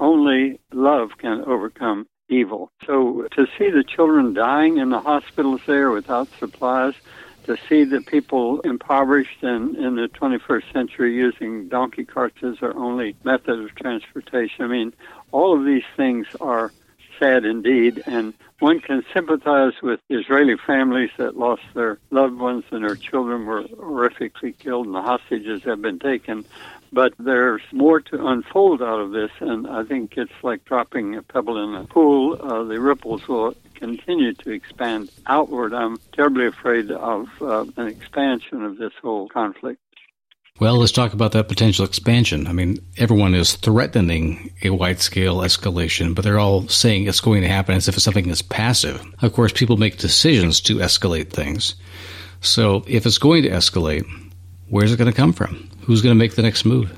only 0.00 0.58
love 0.72 1.18
can 1.18 1.44
overcome 1.44 2.06
evil. 2.28 2.70
So 2.86 3.26
to 3.32 3.46
see 3.58 3.70
the 3.70 3.84
children 3.84 4.34
dying 4.34 4.78
in 4.78 4.90
the 4.90 5.00
hospitals 5.00 5.60
there 5.66 5.90
without 5.90 6.28
supplies, 6.38 6.94
to 7.44 7.56
see 7.68 7.84
the 7.84 8.02
people 8.02 8.60
impoverished 8.60 9.42
and 9.42 9.74
in 9.74 9.96
the 9.96 10.08
21st 10.08 10.70
century 10.72 11.14
using 11.14 11.68
donkey 11.68 12.04
carts 12.04 12.36
as 12.42 12.58
their 12.60 12.76
only 12.76 13.16
method 13.24 13.58
of 13.58 13.74
transportation. 13.74 14.64
I 14.64 14.68
mean, 14.68 14.92
all 15.32 15.58
of 15.58 15.64
these 15.64 15.84
things 15.96 16.26
are 16.40 16.72
sad 17.18 17.44
indeed, 17.44 18.02
and 18.06 18.34
one 18.58 18.80
can 18.80 19.02
sympathize 19.14 19.72
with 19.82 20.00
Israeli 20.08 20.56
families 20.66 21.10
that 21.16 21.36
lost 21.36 21.62
their 21.74 21.98
loved 22.10 22.38
ones 22.38 22.64
and 22.70 22.84
their 22.84 22.96
children 22.96 23.46
were 23.46 23.62
horrifically 23.62 24.56
killed 24.58 24.86
and 24.86 24.94
the 24.94 25.02
hostages 25.02 25.62
have 25.64 25.80
been 25.80 25.98
taken. 25.98 26.44
But 26.92 27.12
there's 27.18 27.62
more 27.72 28.00
to 28.00 28.26
unfold 28.26 28.82
out 28.82 29.00
of 29.00 29.10
this, 29.12 29.30
and 29.40 29.66
I 29.66 29.84
think 29.84 30.16
it's 30.16 30.32
like 30.42 30.64
dropping 30.64 31.16
a 31.16 31.22
pebble 31.22 31.62
in 31.62 31.74
a 31.74 31.84
pool. 31.84 32.40
Uh, 32.40 32.64
the 32.64 32.80
ripples 32.80 33.28
will 33.28 33.54
continue 33.74 34.32
to 34.34 34.50
expand 34.50 35.10
outward. 35.26 35.74
I'm 35.74 35.98
terribly 36.12 36.46
afraid 36.46 36.90
of 36.90 37.28
uh, 37.40 37.64
an 37.76 37.88
expansion 37.88 38.64
of 38.64 38.78
this 38.78 38.92
whole 39.02 39.28
conflict. 39.28 39.80
Well, 40.60 40.78
let's 40.78 40.90
talk 40.90 41.12
about 41.12 41.32
that 41.32 41.46
potential 41.46 41.84
expansion. 41.84 42.48
I 42.48 42.52
mean, 42.52 42.78
everyone 42.96 43.36
is 43.36 43.54
threatening 43.54 44.52
a 44.64 44.70
wide 44.70 44.98
scale 44.98 45.36
escalation, 45.38 46.16
but 46.16 46.24
they're 46.24 46.40
all 46.40 46.66
saying 46.66 47.06
it's 47.06 47.20
going 47.20 47.42
to 47.42 47.48
happen 47.48 47.76
as 47.76 47.86
if 47.86 47.94
it's 47.94 48.02
something 48.02 48.28
is 48.28 48.42
passive. 48.42 49.00
Of 49.22 49.34
course, 49.34 49.52
people 49.52 49.76
make 49.76 49.98
decisions 49.98 50.60
to 50.62 50.78
escalate 50.78 51.30
things. 51.30 51.76
So 52.40 52.82
if 52.88 53.06
it's 53.06 53.18
going 53.18 53.44
to 53.44 53.50
escalate, 53.50 54.04
where's 54.68 54.92
it 54.92 54.96
going 54.96 55.10
to 55.10 55.16
come 55.16 55.32
from? 55.32 55.70
Who's 55.88 56.02
going 56.02 56.14
to 56.14 56.18
make 56.18 56.34
the 56.34 56.42
next 56.42 56.66
move? 56.66 56.92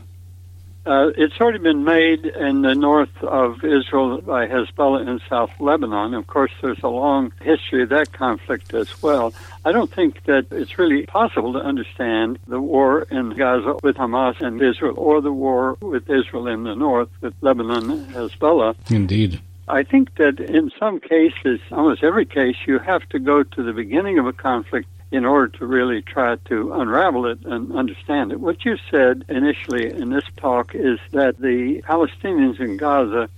Uh, 0.84 1.10
it's 1.16 1.40
already 1.40 1.60
been 1.60 1.84
made 1.84 2.26
in 2.26 2.62
the 2.62 2.74
north 2.74 3.22
of 3.22 3.62
Israel 3.62 4.20
by 4.20 4.48
Hezbollah 4.48 5.06
in 5.06 5.20
South 5.28 5.52
Lebanon. 5.60 6.12
Of 6.12 6.26
course, 6.26 6.50
there's 6.60 6.82
a 6.82 6.88
long 6.88 7.32
history 7.40 7.84
of 7.84 7.90
that 7.90 8.12
conflict 8.12 8.74
as 8.74 9.00
well. 9.00 9.32
I 9.64 9.70
don't 9.70 9.92
think 9.92 10.24
that 10.24 10.46
it's 10.50 10.76
really 10.76 11.06
possible 11.06 11.52
to 11.52 11.60
understand 11.60 12.40
the 12.48 12.60
war 12.60 13.02
in 13.12 13.30
Gaza 13.30 13.76
with 13.80 13.94
Hamas 13.94 14.40
and 14.40 14.60
Israel 14.60 14.94
or 14.96 15.20
the 15.20 15.32
war 15.32 15.78
with 15.80 16.10
Israel 16.10 16.48
in 16.48 16.64
the 16.64 16.74
north 16.74 17.10
with 17.20 17.34
Lebanon 17.42 17.92
and 17.92 18.12
Hezbollah. 18.12 18.74
Indeed. 18.90 19.40
I 19.68 19.84
think 19.84 20.16
that 20.16 20.40
in 20.40 20.72
some 20.80 20.98
cases, 20.98 21.60
almost 21.70 22.02
every 22.02 22.26
case, 22.26 22.56
you 22.66 22.80
have 22.80 23.08
to 23.10 23.20
go 23.20 23.44
to 23.44 23.62
the 23.62 23.72
beginning 23.72 24.18
of 24.18 24.26
a 24.26 24.32
conflict 24.32 24.88
in 25.10 25.24
order 25.24 25.48
to 25.58 25.66
really 25.66 26.02
try 26.02 26.36
to 26.36 26.72
unravel 26.72 27.26
it 27.26 27.38
and 27.44 27.72
understand 27.72 28.32
it. 28.32 28.40
What 28.40 28.64
you 28.64 28.76
said 28.90 29.24
initially 29.28 29.90
in 29.90 30.10
this 30.10 30.24
talk 30.36 30.74
is 30.74 30.98
that 31.12 31.38
the 31.38 31.82
Palestinians 31.82 32.60
in 32.60 32.76
Gaza 32.76 33.28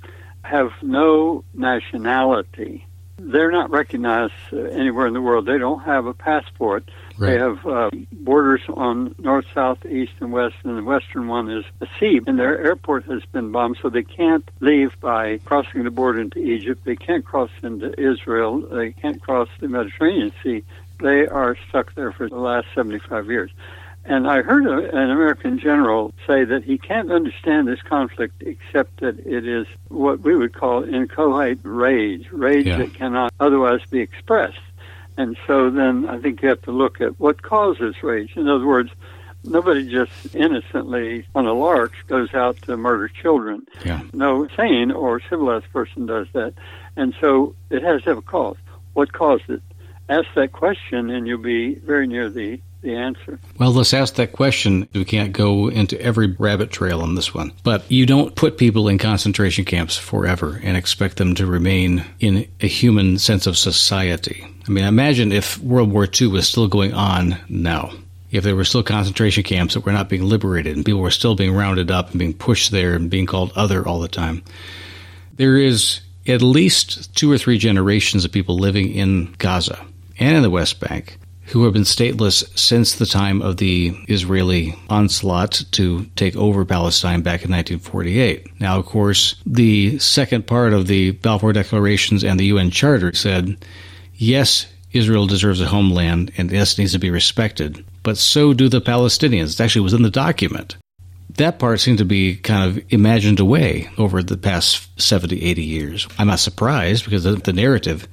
have 0.43 0.71
no 0.83 1.45
nationality. 1.55 2.87
They're 3.19 3.53
not 3.53 3.71
recognized 3.71 4.33
uh, 4.53 4.57
anywhere 4.57 5.07
in 5.07 5.15
the 5.15 5.21
world. 5.21 5.47
They 5.47 5.59
don't 5.59 5.83
have 5.83 6.07
a 6.07 6.15
passport. 6.15 6.91
Right. 7.17 7.33
They 7.35 7.39
have 7.39 7.65
uh, 7.67 7.91
borders 8.11 8.63
on 8.69 9.15
north, 9.19 9.45
south, 9.55 9.87
east, 9.87 10.13
and 10.21 10.33
west, 10.33 10.57
and 10.65 10.77
the 10.77 10.83
western 10.83 11.29
one 11.29 11.49
is 11.51 11.65
a 11.81 11.87
sea. 12.01 12.21
And 12.27 12.39
their 12.39 12.59
airport 12.59 13.05
has 13.05 13.23
been 13.31 13.53
bombed, 13.53 13.79
so 13.81 13.91
they 13.91 14.03
can't 14.03 14.49
leave 14.61 14.99
by 15.01 15.39
crossing 15.45 15.85
the 15.85 15.91
border 15.91 16.21
into 16.21 16.39
Egypt. 16.39 16.85
They 16.85 16.97
can't 16.97 17.25
cross 17.25 17.51
into 17.63 17.95
Israel. 18.01 18.61
They 18.61 18.91
can't 18.93 19.23
cross 19.23 19.49
the 19.61 19.69
Mediterranean 19.69 20.33
Sea. 20.43 20.65
They 21.03 21.27
are 21.27 21.57
stuck 21.69 21.95
there 21.95 22.13
for 22.13 22.29
the 22.29 22.37
last 22.37 22.69
75 22.75 23.27
years. 23.27 23.51
And 24.05 24.29
I 24.29 24.43
heard 24.43 24.67
an 24.67 25.11
American 25.11 25.59
general 25.61 26.13
say 26.27 26.45
that 26.45 26.65
he 26.65 26.77
can't 26.77 27.13
understand 27.13 27.69
this 27.69 27.81
conflict 27.83 28.43
except 28.43 29.01
that 29.01 29.21
it 29.21 29.47
is 29.47 29.67
what 29.89 30.21
we 30.21 30.35
would 30.35 30.55
call 30.55 30.83
inchoate 30.83 31.61
rage, 31.63 32.27
rage 32.33 32.67
yeah. 32.67 32.79
that 32.79 32.95
cannot 32.95 33.33
otherwise 33.39 33.81
be 33.91 34.01
expressed. 34.01 34.59
And 35.17 35.37
so 35.47 35.71
then 35.71 36.09
I 36.09 36.19
think 36.19 36.43
you 36.43 36.49
have 36.49 36.63
to 36.63 36.73
look 36.73 37.01
at 37.01 37.21
what 37.21 37.43
causes 37.43 37.95
rage. 38.03 38.33
In 38.35 38.49
other 38.49 38.67
words, 38.67 38.91
nobody 39.45 39.89
just 39.89 40.35
innocently 40.35 41.25
on 41.35 41.47
a 41.47 41.53
lark 41.53 41.93
goes 42.09 42.35
out 42.35 42.61
to 42.63 42.77
murder 42.77 43.09
children. 43.09 43.67
Yeah. 43.85 44.03
No 44.13 44.49
sane 44.57 44.91
or 44.91 45.21
civilized 45.29 45.71
person 45.73 46.07
does 46.07 46.27
that. 46.33 46.55
And 46.97 47.15
so 47.21 47.55
it 47.71 47.83
has 47.83 48.03
to 48.03 48.11
have 48.11 48.19
a 48.19 48.23
cause. 48.23 48.57
What 48.95 49.13
caused 49.13 49.49
it? 49.49 49.63
Ask 50.13 50.29
that 50.35 50.53
question 50.53 51.09
and 51.09 51.27
you'll 51.27 51.39
be 51.39 51.77
very 51.77 52.07
near 52.07 52.29
the 52.29 52.61
the 52.83 52.97
answer. 52.97 53.39
Well, 53.59 53.71
let's 53.71 53.95
ask 53.95 54.17
that 54.17 54.33
question. 54.33 54.89
We 54.93 55.07
can't 55.07 55.33
go 55.33 55.69
into 55.69 55.99
every 56.03 56.27
rabbit 56.39 56.71
trail 56.71 57.01
on 57.01 57.15
this 57.15 57.33
one. 57.33 57.53
But 57.63 57.91
you 57.91 58.05
don't 58.05 58.35
put 58.35 58.59
people 58.59 58.89
in 58.89 58.99
concentration 58.99 59.65
camps 59.65 59.97
forever 59.97 60.61
and 60.63 60.77
expect 60.77 61.17
them 61.17 61.35
to 61.37 61.47
remain 61.47 62.05
in 62.21 62.47
a 62.61 62.67
human 62.67 63.19
sense 63.19 63.47
of 63.47 63.57
society. 63.57 64.45
I 64.67 64.71
mean, 64.71 64.85
imagine 64.85 65.33
if 65.33 65.59
World 65.61 65.93
War 65.93 66.07
II 66.21 66.27
was 66.27 66.49
still 66.49 66.69
going 66.69 66.93
on 66.93 67.39
now. 67.49 67.93
If 68.33 68.45
there 68.45 68.57
were 68.57 68.65
still 68.65 68.83
concentration 68.83 69.45
camps 69.45 69.75
that 69.75 69.87
were 69.87 69.93
not 69.93 70.09
being 70.09 70.25
liberated 70.25 70.75
and 70.77 70.85
people 70.85 71.01
were 71.01 71.11
still 71.11 71.37
being 71.37 71.55
rounded 71.55 71.91
up 71.91 72.11
and 72.11 72.19
being 72.19 72.35
pushed 72.35 72.71
there 72.71 72.95
and 72.95 73.09
being 73.09 73.27
called 73.27 73.53
other 73.55 73.87
all 73.87 74.01
the 74.01 74.09
time. 74.09 74.43
There 75.37 75.57
is 75.57 76.01
at 76.27 76.43
least 76.43 77.15
two 77.15 77.31
or 77.31 77.39
three 77.39 77.59
generations 77.59 78.25
of 78.25 78.33
people 78.33 78.57
living 78.59 78.93
in 78.93 79.35
Gaza 79.39 79.87
and 80.19 80.37
in 80.37 80.43
the 80.43 80.51
West 80.51 80.81
Bank 80.81 81.19
who 81.47 81.65
have 81.65 81.73
been 81.73 81.83
stateless 81.83 82.47
since 82.59 82.95
the 82.95 83.07
time 83.07 83.43
of 83.43 83.59
the 83.59 83.93
Israeli 84.09 84.75
onslaught 84.89 85.65
to 85.73 86.07
take 86.17 86.37
over 86.37 86.65
Palestine 86.65 87.21
back 87.21 87.45
in 87.45 87.51
1948. 87.51 88.61
Now, 88.61 88.79
of 88.79 88.87
course, 88.87 89.35
the 89.45 89.99
second 89.99 90.47
part 90.47 90.73
of 90.73 90.87
the 90.87 91.11
Balfour 91.11 91.53
Declarations 91.53 92.25
and 92.25 92.39
the 92.39 92.47
UN 92.47 92.71
Charter 92.71 93.13
said, 93.13 93.65
yes, 94.15 94.67
Israel 94.93 95.27
deserves 95.27 95.61
a 95.61 95.67
homeland 95.67 96.33
and 96.37 96.51
yes, 96.51 96.79
needs 96.79 96.93
to 96.93 96.99
be 96.99 97.11
respected, 97.11 97.85
but 98.03 98.17
so 98.17 98.55
do 98.55 98.69
the 98.69 98.81
Palestinians. 98.81 99.55
It 99.55 99.61
actually 99.61 99.83
was 99.83 99.95
in 99.95 100.03
the 100.03 100.11
document. 100.11 100.77
That 101.37 101.59
part 101.59 101.81
seemed 101.81 101.99
to 101.99 102.05
be 102.05 102.37
kind 102.37 102.71
of 102.71 102.93
imagined 102.93 103.41
away 103.41 103.91
over 103.99 104.23
the 104.23 104.37
past 104.37 104.89
70, 105.01 105.43
80 105.43 105.63
years. 105.63 106.09
I'm 106.19 106.29
not 106.29 106.41
surprised 106.41 107.05
because 107.05 107.25
of 107.25 107.43
the 107.43 107.55
narrative. 107.55 108.07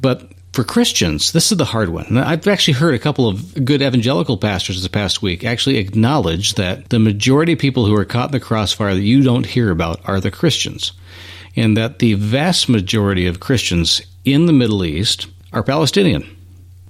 But 0.00 0.32
for 0.52 0.64
Christians, 0.64 1.32
this 1.32 1.52
is 1.52 1.58
the 1.58 1.64
hard 1.64 1.90
one. 1.90 2.18
I've 2.18 2.46
actually 2.48 2.74
heard 2.74 2.94
a 2.94 2.98
couple 2.98 3.28
of 3.28 3.64
good 3.64 3.82
evangelical 3.82 4.36
pastors 4.36 4.80
this 4.80 4.88
past 4.88 5.22
week 5.22 5.44
actually 5.44 5.76
acknowledge 5.76 6.54
that 6.54 6.88
the 6.88 6.98
majority 6.98 7.52
of 7.52 7.60
people 7.60 7.86
who 7.86 7.96
are 7.96 8.04
caught 8.04 8.30
in 8.30 8.32
the 8.32 8.40
crossfire 8.40 8.94
that 8.94 9.00
you 9.00 9.22
don't 9.22 9.46
hear 9.46 9.70
about 9.70 10.00
are 10.08 10.20
the 10.20 10.30
Christians. 10.30 10.92
And 11.56 11.76
that 11.76 11.98
the 11.98 12.14
vast 12.14 12.68
majority 12.68 13.26
of 13.26 13.40
Christians 13.40 14.02
in 14.24 14.46
the 14.46 14.52
Middle 14.52 14.84
East 14.84 15.26
are 15.52 15.62
Palestinian. 15.62 16.36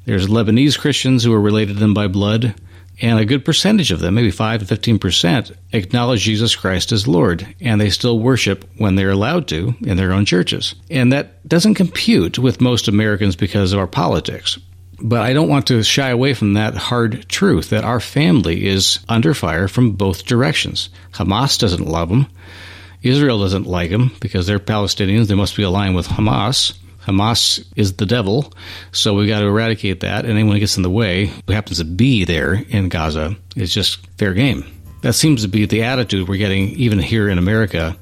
There's 0.04 0.28
Lebanese 0.28 0.78
Christians 0.78 1.24
who 1.24 1.32
are 1.32 1.40
related 1.40 1.74
to 1.74 1.80
them 1.80 1.94
by 1.94 2.08
blood 2.08 2.54
and 3.00 3.18
a 3.18 3.24
good 3.24 3.44
percentage 3.44 3.90
of 3.90 4.00
them, 4.00 4.14
maybe 4.14 4.30
5 4.30 4.66
to 4.66 4.76
15%, 4.76 5.56
acknowledge 5.72 6.22
Jesus 6.22 6.54
Christ 6.54 6.92
as 6.92 7.08
Lord, 7.08 7.54
and 7.60 7.80
they 7.80 7.90
still 7.90 8.18
worship 8.18 8.68
when 8.76 8.94
they're 8.94 9.10
allowed 9.10 9.48
to 9.48 9.74
in 9.80 9.96
their 9.96 10.12
own 10.12 10.24
churches. 10.24 10.74
And 10.90 11.12
that 11.12 11.46
doesn't 11.48 11.74
compute 11.74 12.38
with 12.38 12.60
most 12.60 12.88
Americans 12.88 13.36
because 13.36 13.72
of 13.72 13.78
our 13.78 13.86
politics. 13.86 14.58
But 15.02 15.22
I 15.22 15.32
don't 15.32 15.48
want 15.48 15.66
to 15.68 15.82
shy 15.82 16.10
away 16.10 16.34
from 16.34 16.54
that 16.54 16.74
hard 16.76 17.26
truth 17.28 17.70
that 17.70 17.84
our 17.84 18.00
family 18.00 18.66
is 18.66 19.00
under 19.08 19.32
fire 19.32 19.66
from 19.66 19.92
both 19.92 20.26
directions. 20.26 20.90
Hamas 21.12 21.58
doesn't 21.58 21.88
love 21.88 22.10
them. 22.10 22.26
Israel 23.02 23.40
doesn't 23.40 23.66
like 23.66 23.90
them 23.90 24.12
because 24.20 24.46
they're 24.46 24.58
Palestinians. 24.58 25.28
They 25.28 25.34
must 25.34 25.56
be 25.56 25.62
aligned 25.62 25.96
with 25.96 26.06
Hamas. 26.06 26.74
Hamas 27.10 27.64
is 27.76 27.94
the 27.94 28.06
devil, 28.06 28.52
so 28.92 29.14
we've 29.14 29.28
got 29.28 29.40
to 29.40 29.46
eradicate 29.46 30.00
that. 30.00 30.24
And 30.24 30.32
anyone 30.32 30.56
who 30.56 30.60
gets 30.60 30.76
in 30.76 30.82
the 30.82 30.90
way, 30.90 31.26
who 31.46 31.52
happens 31.52 31.78
to 31.78 31.84
be 31.84 32.24
there 32.24 32.54
in 32.68 32.88
Gaza, 32.88 33.36
is 33.56 33.74
just 33.74 34.06
fair 34.16 34.32
game. 34.32 34.64
That 35.02 35.14
seems 35.14 35.42
to 35.42 35.48
be 35.48 35.66
the 35.66 35.82
attitude 35.82 36.28
we're 36.28 36.36
getting 36.36 36.68
even 36.70 36.98
here 36.98 37.28
in 37.28 37.38
America. 37.38 37.96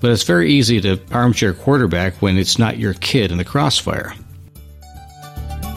But 0.00 0.10
it's 0.10 0.24
very 0.24 0.50
easy 0.52 0.80
to 0.80 1.00
armchair 1.12 1.54
quarterback 1.54 2.14
when 2.20 2.36
it's 2.36 2.58
not 2.58 2.78
your 2.78 2.94
kid 2.94 3.30
in 3.30 3.38
the 3.38 3.44
crossfire. 3.44 4.14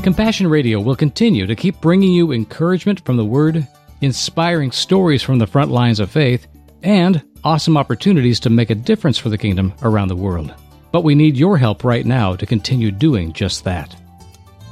Compassion 0.01 0.47
Radio 0.47 0.79
will 0.79 0.95
continue 0.95 1.47
to 1.47 1.55
keep 1.55 1.79
bringing 1.81 2.11
you 2.11 2.31
encouragement 2.31 3.03
from 3.05 3.17
the 3.17 3.25
Word, 3.25 3.67
inspiring 4.01 4.71
stories 4.71 5.23
from 5.23 5.39
the 5.39 5.47
front 5.47 5.71
lines 5.71 5.99
of 5.99 6.11
faith, 6.11 6.47
and 6.83 7.23
awesome 7.43 7.77
opportunities 7.77 8.39
to 8.41 8.49
make 8.49 8.69
a 8.69 8.75
difference 8.75 9.17
for 9.17 9.29
the 9.29 9.37
kingdom 9.37 9.73
around 9.81 10.09
the 10.09 10.15
world. 10.15 10.53
But 10.95 11.03
we 11.03 11.13
need 11.13 11.35
your 11.35 11.57
help 11.57 11.83
right 11.83 12.05
now 12.05 12.37
to 12.37 12.45
continue 12.45 12.89
doing 12.89 13.33
just 13.33 13.65
that. 13.65 13.93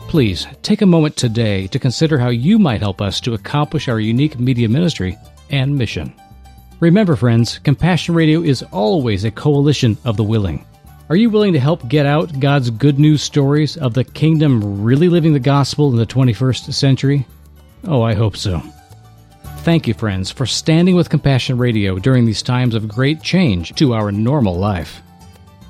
Please 0.07 0.47
take 0.61 0.81
a 0.81 0.85
moment 0.85 1.17
today 1.17 1.67
to 1.67 1.77
consider 1.77 2.17
how 2.17 2.29
you 2.29 2.57
might 2.57 2.79
help 2.79 3.01
us 3.01 3.19
to 3.19 3.33
accomplish 3.33 3.89
our 3.89 3.99
unique 3.99 4.39
media 4.39 4.69
ministry 4.69 5.17
and 5.49 5.77
mission. 5.77 6.13
Remember, 6.79 7.17
friends, 7.17 7.59
Compassion 7.59 8.15
Radio 8.15 8.41
is 8.41 8.63
always 8.71 9.25
a 9.25 9.31
coalition 9.31 9.97
of 10.05 10.15
the 10.15 10.23
willing. 10.23 10.65
Are 11.09 11.17
you 11.17 11.29
willing 11.29 11.51
to 11.51 11.59
help 11.59 11.89
get 11.89 12.05
out 12.05 12.39
God's 12.39 12.69
good 12.69 12.99
news 12.99 13.21
stories 13.21 13.75
of 13.75 13.93
the 13.93 14.05
kingdom 14.05 14.81
really 14.81 15.09
living 15.09 15.33
the 15.33 15.39
gospel 15.39 15.91
in 15.91 15.97
the 15.97 16.05
21st 16.05 16.73
century? 16.73 17.27
Oh, 17.85 18.01
I 18.01 18.13
hope 18.13 18.37
so. 18.37 18.61
Thank 19.63 19.89
you, 19.89 19.93
friends, 19.93 20.31
for 20.31 20.45
standing 20.45 20.95
with 20.95 21.09
Compassion 21.09 21.57
Radio 21.57 21.99
during 21.99 22.23
these 22.23 22.41
times 22.41 22.75
of 22.75 22.87
great 22.87 23.21
change 23.21 23.75
to 23.75 23.93
our 23.93 24.09
normal 24.09 24.55
life. 24.55 25.01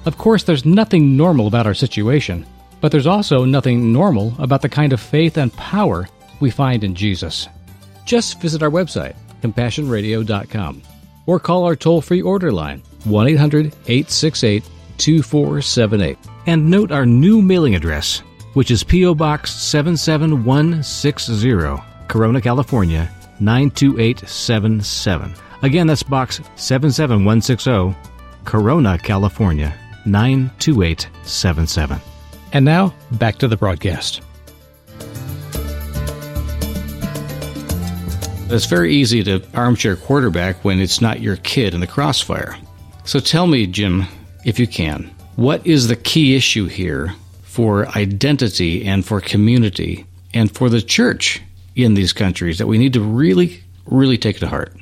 Of 0.06 0.18
course, 0.18 0.44
there's 0.44 0.66
nothing 0.66 1.16
normal 1.16 1.48
about 1.48 1.66
our 1.66 1.74
situation, 1.74 2.46
but 2.82 2.92
there's 2.92 3.08
also 3.08 3.46
nothing 3.46 3.94
normal 3.94 4.34
about 4.38 4.62
the 4.62 4.68
kind 4.68 4.92
of 4.92 5.00
faith 5.00 5.38
and 5.38 5.54
power 5.54 6.10
we 6.42 6.52
find 6.52 6.84
in 6.84 6.94
Jesus. 6.94 7.48
Just 8.06 8.42
visit 8.42 8.62
our 8.62 8.70
website, 8.70 9.16
compassionradio.com, 9.42 10.82
or 11.26 11.40
call 11.40 11.64
our 11.64 11.78
toll 11.78 12.02
free 12.02 12.22
order 12.22 12.52
line, 12.52 12.84
1 13.06 13.28
800 13.30 13.68
868 13.88 14.70
2478. 14.98 16.18
And 16.48 16.70
note 16.70 16.92
our 16.92 17.06
new 17.06 17.42
mailing 17.42 17.76
address, 17.76 18.22
which 18.56 18.72
is 18.72 18.84
P.O. 18.84 19.16
Box 19.16 19.54
77160, 19.54 21.82
Corona, 22.10 22.42
California 22.42 23.10
92877. 23.40 25.34
Again, 25.62 25.88
that's 25.88 26.04
Box 26.04 26.42
77160, 26.58 27.96
Corona, 28.44 28.98
California 28.98 29.74
92877. 30.06 32.00
And 32.54 32.66
now, 32.66 32.94
back 33.14 33.38
to 33.38 33.48
the 33.48 33.58
broadcast. 33.58 34.22
It's 38.50 38.66
very 38.66 38.94
easy 38.94 39.24
to 39.24 39.42
armchair 39.56 39.96
quarterback 39.96 40.64
when 40.64 40.80
it's 40.80 41.02
not 41.02 41.22
your 41.22 41.38
kid 41.38 41.74
in 41.74 41.80
the 41.80 41.88
crossfire. 41.88 42.56
So 43.04 43.20
tell 43.20 43.48
me, 43.48 43.66
Jim, 43.66 44.06
if 44.46 44.60
you 44.60 44.68
can, 44.68 45.10
what 45.36 45.66
is 45.66 45.88
the 45.88 45.96
key 45.96 46.36
issue 46.36 46.68
here 46.68 47.16
for 47.42 47.88
identity 47.98 48.86
and 48.86 49.04
for 49.04 49.20
community 49.20 50.06
and 50.34 50.54
for 50.56 50.70
the 50.70 50.82
church 50.82 51.42
in 51.76 51.96
these 51.96 52.14
countries 52.14 52.60
that 52.60 52.68
we 52.68 52.78
need 52.78 52.94
to 52.94 53.02
really, 53.02 53.64
really 53.86 54.20
take 54.20 54.38
to 54.40 54.48
heart? 54.48 54.76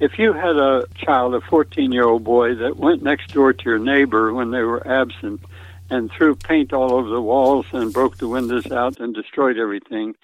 If 0.00 0.18
you 0.18 0.32
had 0.32 0.56
a 0.56 0.86
child, 0.96 1.34
a 1.34 1.42
14 1.42 1.92
year 1.92 2.04
old 2.04 2.24
boy, 2.24 2.54
that 2.54 2.78
went 2.78 3.02
next 3.02 3.34
door 3.34 3.52
to 3.52 3.64
your 3.64 3.78
neighbor 3.78 4.32
when 4.32 4.50
they 4.50 4.62
were 4.62 4.86
absent 4.88 5.42
and 5.90 6.10
threw 6.10 6.34
paint 6.34 6.72
all 6.72 6.94
over 6.94 7.10
the 7.10 7.20
walls 7.20 7.66
and 7.72 7.92
broke 7.92 8.16
the 8.16 8.28
windows 8.28 8.72
out 8.72 8.98
and 8.98 9.14
destroyed 9.14 9.58
everything, 9.58 10.14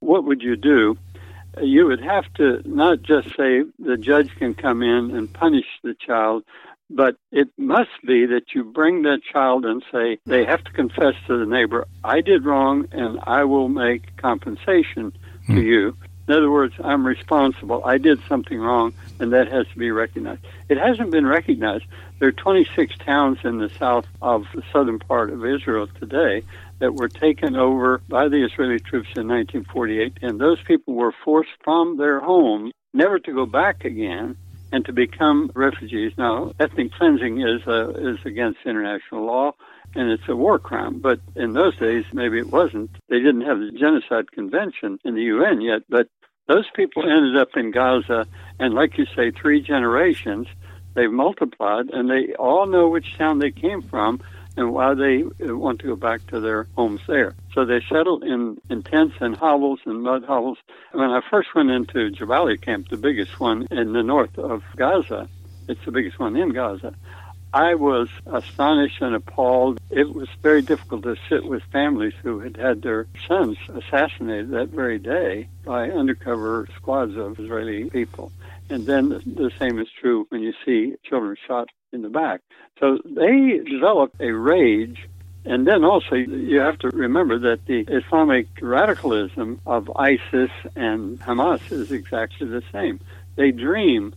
what 0.00 0.24
would 0.24 0.40
you 0.40 0.56
do? 0.56 0.96
You 1.60 1.86
would 1.86 2.00
have 2.00 2.32
to 2.34 2.62
not 2.64 3.02
just 3.02 3.28
say 3.36 3.64
the 3.78 3.98
judge 3.98 4.34
can 4.36 4.54
come 4.54 4.82
in 4.82 5.10
and 5.14 5.30
punish 5.30 5.66
the 5.82 5.94
child, 5.94 6.44
but 6.88 7.16
it 7.30 7.48
must 7.58 7.90
be 8.06 8.24
that 8.26 8.54
you 8.54 8.64
bring 8.64 9.02
that 9.02 9.20
child 9.30 9.66
and 9.66 9.82
say 9.92 10.18
they 10.24 10.46
have 10.46 10.64
to 10.64 10.72
confess 10.72 11.14
to 11.26 11.38
the 11.38 11.46
neighbor, 11.46 11.86
I 12.04 12.22
did 12.22 12.46
wrong 12.46 12.88
and 12.92 13.18
I 13.24 13.44
will 13.44 13.68
make 13.68 14.16
compensation 14.16 15.12
to 15.46 15.52
hmm. 15.52 15.58
you. 15.58 15.96
In 16.28 16.34
other 16.34 16.50
words, 16.50 16.74
I'm 16.82 17.06
responsible. 17.06 17.84
I 17.84 17.98
did 17.98 18.20
something 18.28 18.58
wrong, 18.58 18.92
and 19.20 19.32
that 19.32 19.50
has 19.50 19.66
to 19.68 19.78
be 19.78 19.90
recognized. 19.90 20.42
It 20.68 20.78
hasn't 20.78 21.10
been 21.10 21.26
recognized. 21.26 21.84
There 22.18 22.28
are 22.28 22.32
26 22.32 22.96
towns 22.98 23.38
in 23.44 23.58
the 23.58 23.70
south 23.78 24.06
of 24.20 24.46
the 24.54 24.62
southern 24.72 24.98
part 24.98 25.30
of 25.30 25.44
Israel 25.44 25.86
today 25.86 26.42
that 26.80 26.94
were 26.94 27.08
taken 27.08 27.56
over 27.56 28.02
by 28.08 28.28
the 28.28 28.44
Israeli 28.44 28.80
troops 28.80 29.08
in 29.16 29.28
1948, 29.28 30.18
and 30.22 30.40
those 30.40 30.60
people 30.62 30.94
were 30.94 31.14
forced 31.24 31.50
from 31.62 31.96
their 31.96 32.20
homes 32.20 32.72
never 32.92 33.18
to 33.20 33.32
go 33.32 33.46
back 33.46 33.84
again 33.84 34.36
and 34.72 34.84
to 34.86 34.92
become 34.92 35.50
refugees. 35.54 36.12
Now, 36.18 36.52
ethnic 36.58 36.92
cleansing 36.92 37.40
is 37.40 37.66
uh, 37.66 37.90
is 37.90 38.18
against 38.24 38.58
international 38.64 39.24
law 39.24 39.52
and 39.96 40.10
it's 40.10 40.28
a 40.28 40.36
war 40.36 40.58
crime. 40.58 40.98
But 40.98 41.20
in 41.34 41.52
those 41.52 41.76
days, 41.76 42.04
maybe 42.12 42.38
it 42.38 42.52
wasn't. 42.52 42.90
They 43.08 43.18
didn't 43.18 43.42
have 43.42 43.58
the 43.58 43.72
Genocide 43.72 44.30
Convention 44.30 44.98
in 45.04 45.14
the 45.14 45.22
UN 45.22 45.60
yet, 45.60 45.82
but 45.88 46.08
those 46.46 46.66
people 46.74 47.02
ended 47.02 47.36
up 47.36 47.56
in 47.56 47.70
Gaza, 47.70 48.26
and 48.58 48.74
like 48.74 48.98
you 48.98 49.06
say, 49.16 49.30
three 49.30 49.60
generations, 49.60 50.46
they've 50.94 51.10
multiplied, 51.10 51.90
and 51.90 52.08
they 52.08 52.34
all 52.34 52.66
know 52.66 52.88
which 52.88 53.16
town 53.18 53.38
they 53.38 53.50
came 53.50 53.82
from 53.82 54.20
and 54.56 54.72
why 54.72 54.94
they 54.94 55.22
want 55.40 55.80
to 55.80 55.86
go 55.86 55.96
back 55.96 56.26
to 56.28 56.40
their 56.40 56.66
homes 56.76 57.00
there. 57.06 57.34
So 57.52 57.64
they 57.64 57.82
settled 57.90 58.24
in, 58.24 58.58
in 58.70 58.82
tents 58.82 59.16
and 59.20 59.36
hovels 59.36 59.80
and 59.84 60.02
mud 60.02 60.24
hovels. 60.24 60.58
When 60.92 61.10
I 61.10 61.20
first 61.30 61.54
went 61.54 61.70
into 61.70 62.10
Jabalia 62.10 62.60
camp, 62.60 62.88
the 62.88 62.96
biggest 62.96 63.38
one 63.38 63.66
in 63.70 63.92
the 63.92 64.02
north 64.02 64.38
of 64.38 64.62
Gaza, 64.76 65.28
it's 65.68 65.84
the 65.84 65.92
biggest 65.92 66.18
one 66.18 66.36
in 66.36 66.50
Gaza. 66.50 66.94
I 67.52 67.74
was 67.74 68.08
astonished 68.26 69.00
and 69.00 69.14
appalled. 69.14 69.80
It 69.90 70.14
was 70.14 70.28
very 70.42 70.62
difficult 70.62 71.04
to 71.04 71.16
sit 71.28 71.44
with 71.44 71.62
families 71.72 72.14
who 72.22 72.40
had 72.40 72.56
had 72.56 72.82
their 72.82 73.06
sons 73.26 73.56
assassinated 73.68 74.50
that 74.50 74.68
very 74.68 74.98
day 74.98 75.48
by 75.64 75.90
undercover 75.90 76.68
squads 76.76 77.16
of 77.16 77.38
Israeli 77.38 77.88
people. 77.88 78.32
And 78.68 78.84
then 78.84 79.08
the 79.08 79.50
same 79.58 79.78
is 79.78 79.88
true 80.00 80.26
when 80.28 80.42
you 80.42 80.52
see 80.64 80.96
children 81.04 81.36
shot 81.46 81.68
in 81.92 82.02
the 82.02 82.08
back. 82.08 82.40
So 82.80 82.98
they 83.04 83.58
developed 83.58 84.20
a 84.20 84.32
rage. 84.32 85.08
And 85.44 85.66
then 85.66 85.84
also, 85.84 86.16
you 86.16 86.58
have 86.58 86.78
to 86.80 86.88
remember 86.88 87.38
that 87.38 87.66
the 87.66 87.82
Islamic 87.82 88.48
radicalism 88.60 89.60
of 89.64 89.90
ISIS 89.94 90.50
and 90.74 91.20
Hamas 91.20 91.70
is 91.70 91.92
exactly 91.92 92.48
the 92.48 92.64
same. 92.72 92.98
They 93.36 93.52
dream 93.52 94.14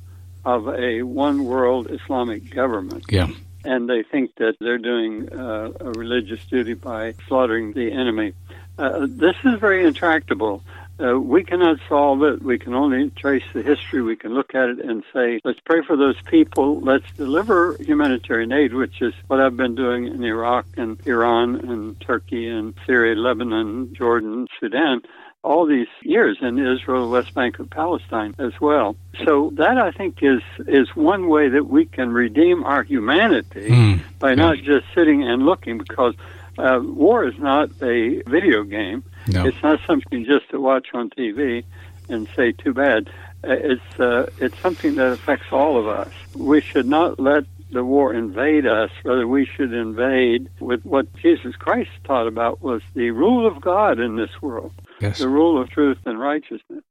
of 0.55 0.67
a 0.67 1.03
one 1.03 1.45
world 1.45 1.91
Islamic 1.91 2.49
government. 2.49 3.05
Yeah. 3.09 3.29
And 3.65 3.89
they 3.89 4.03
think 4.03 4.35
that 4.35 4.55
they're 4.59 4.77
doing 4.77 5.31
uh, 5.31 5.71
a 5.79 5.91
religious 5.91 6.43
duty 6.45 6.73
by 6.73 7.13
slaughtering 7.27 7.73
the 7.73 7.91
enemy. 7.91 8.33
Uh, 8.77 9.07
this 9.09 9.35
is 9.43 9.59
very 9.59 9.85
intractable. 9.85 10.63
Uh, 11.01 11.17
we 11.17 11.43
cannot 11.43 11.77
solve 11.87 12.23
it. 12.23 12.41
We 12.41 12.57
can 12.57 12.73
only 12.73 13.09
trace 13.11 13.43
the 13.53 13.61
history. 13.61 14.01
We 14.01 14.17
can 14.17 14.33
look 14.33 14.53
at 14.53 14.69
it 14.69 14.79
and 14.79 15.03
say, 15.13 15.39
let's 15.45 15.59
pray 15.61 15.81
for 15.85 15.95
those 15.95 16.19
people. 16.23 16.81
Let's 16.81 17.09
deliver 17.15 17.77
humanitarian 17.79 18.51
aid, 18.51 18.73
which 18.73 19.01
is 19.01 19.13
what 19.27 19.39
I've 19.39 19.55
been 19.55 19.75
doing 19.75 20.07
in 20.07 20.23
Iraq 20.23 20.65
and 20.75 20.97
Iran 21.05 21.55
and 21.55 21.99
Turkey 22.01 22.47
and 22.47 22.73
Syria, 22.85 23.15
Lebanon, 23.15 23.93
Jordan, 23.93 24.47
Sudan 24.59 25.01
all 25.43 25.65
these 25.65 25.87
years 26.01 26.37
in 26.41 26.59
Israel, 26.59 27.09
West 27.09 27.33
Bank 27.33 27.59
of 27.59 27.69
Palestine 27.69 28.35
as 28.39 28.59
well. 28.59 28.95
So 29.25 29.51
that 29.55 29.77
I 29.77 29.91
think 29.91 30.19
is 30.21 30.41
is 30.67 30.95
one 30.95 31.29
way 31.29 31.49
that 31.49 31.67
we 31.67 31.85
can 31.85 32.11
redeem 32.11 32.63
our 32.63 32.83
humanity 32.83 33.69
mm. 33.69 34.01
by 34.19 34.35
not 34.35 34.57
just 34.57 34.85
sitting 34.93 35.23
and 35.23 35.45
looking 35.45 35.77
because 35.77 36.15
uh, 36.57 36.79
war 36.83 37.25
is 37.25 37.37
not 37.37 37.69
a 37.81 38.21
video 38.23 38.63
game. 38.63 39.03
No. 39.27 39.45
It's 39.45 39.61
not 39.63 39.79
something 39.87 40.25
just 40.25 40.49
to 40.49 40.59
watch 40.59 40.87
on 40.93 41.09
TV 41.09 41.63
and 42.09 42.27
say 42.35 42.51
too 42.51 42.73
bad. 42.73 43.09
Uh, 43.43 43.51
it's 43.51 43.99
uh, 43.99 44.29
it's 44.39 44.59
something 44.59 44.95
that 44.95 45.13
affects 45.13 45.51
all 45.51 45.77
of 45.77 45.87
us. 45.87 46.11
We 46.35 46.59
should 46.59 46.87
not 46.87 47.19
let 47.19 47.45
the 47.71 47.85
war 47.85 48.13
invade 48.13 48.65
us, 48.65 48.89
rather 49.05 49.27
we 49.27 49.45
should 49.45 49.71
invade 49.71 50.49
with 50.59 50.83
what 50.83 51.13
Jesus 51.15 51.55
Christ 51.55 51.91
taught 52.03 52.27
about 52.27 52.61
was 52.61 52.81
the 52.95 53.11
rule 53.11 53.45
of 53.45 53.61
God 53.61 53.99
in 53.99 54.15
this 54.15 54.41
world 54.41 54.73
yes. 55.01 55.19
the 55.19 55.29
rule 55.29 55.61
of 55.61 55.69
truth 55.69 55.97
and 56.05 56.19
righteousness. 56.19 56.83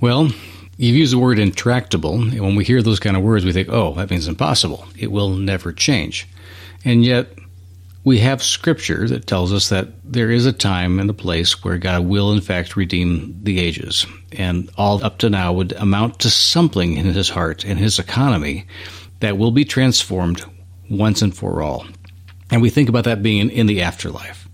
Well, 0.00 0.30
you've 0.76 0.96
used 0.96 1.12
the 1.12 1.18
word 1.18 1.38
intractable. 1.38 2.14
And 2.20 2.40
when 2.40 2.56
we 2.56 2.64
hear 2.64 2.82
those 2.82 3.00
kind 3.00 3.16
of 3.16 3.22
words, 3.22 3.44
we 3.44 3.52
think, 3.52 3.68
oh, 3.70 3.94
that 3.94 4.10
means 4.10 4.28
impossible. 4.28 4.86
It 4.98 5.10
will 5.10 5.30
never 5.30 5.72
change. 5.72 6.28
And 6.84 7.04
yet, 7.04 7.28
we 8.04 8.18
have 8.18 8.40
scripture 8.40 9.08
that 9.08 9.26
tells 9.26 9.52
us 9.52 9.68
that 9.70 9.88
there 10.04 10.30
is 10.30 10.46
a 10.46 10.52
time 10.52 11.00
and 11.00 11.10
a 11.10 11.14
place 11.14 11.64
where 11.64 11.76
God 11.76 12.06
will, 12.06 12.32
in 12.32 12.40
fact, 12.40 12.76
redeem 12.76 13.36
the 13.42 13.58
ages. 13.58 14.06
And 14.30 14.70
all 14.76 15.02
up 15.02 15.18
to 15.18 15.30
now 15.30 15.52
would 15.54 15.72
amount 15.72 16.20
to 16.20 16.30
something 16.30 16.96
in 16.96 17.06
his 17.06 17.28
heart 17.28 17.64
and 17.64 17.80
his 17.80 17.98
economy 17.98 18.66
that 19.18 19.38
will 19.38 19.50
be 19.50 19.64
transformed 19.64 20.44
once 20.88 21.20
and 21.20 21.36
for 21.36 21.62
all. 21.62 21.84
And 22.50 22.62
we 22.62 22.70
think 22.70 22.88
about 22.88 23.04
that 23.04 23.24
being 23.24 23.40
in, 23.40 23.50
in 23.50 23.66
the 23.66 23.82
afterlife. 23.82 24.45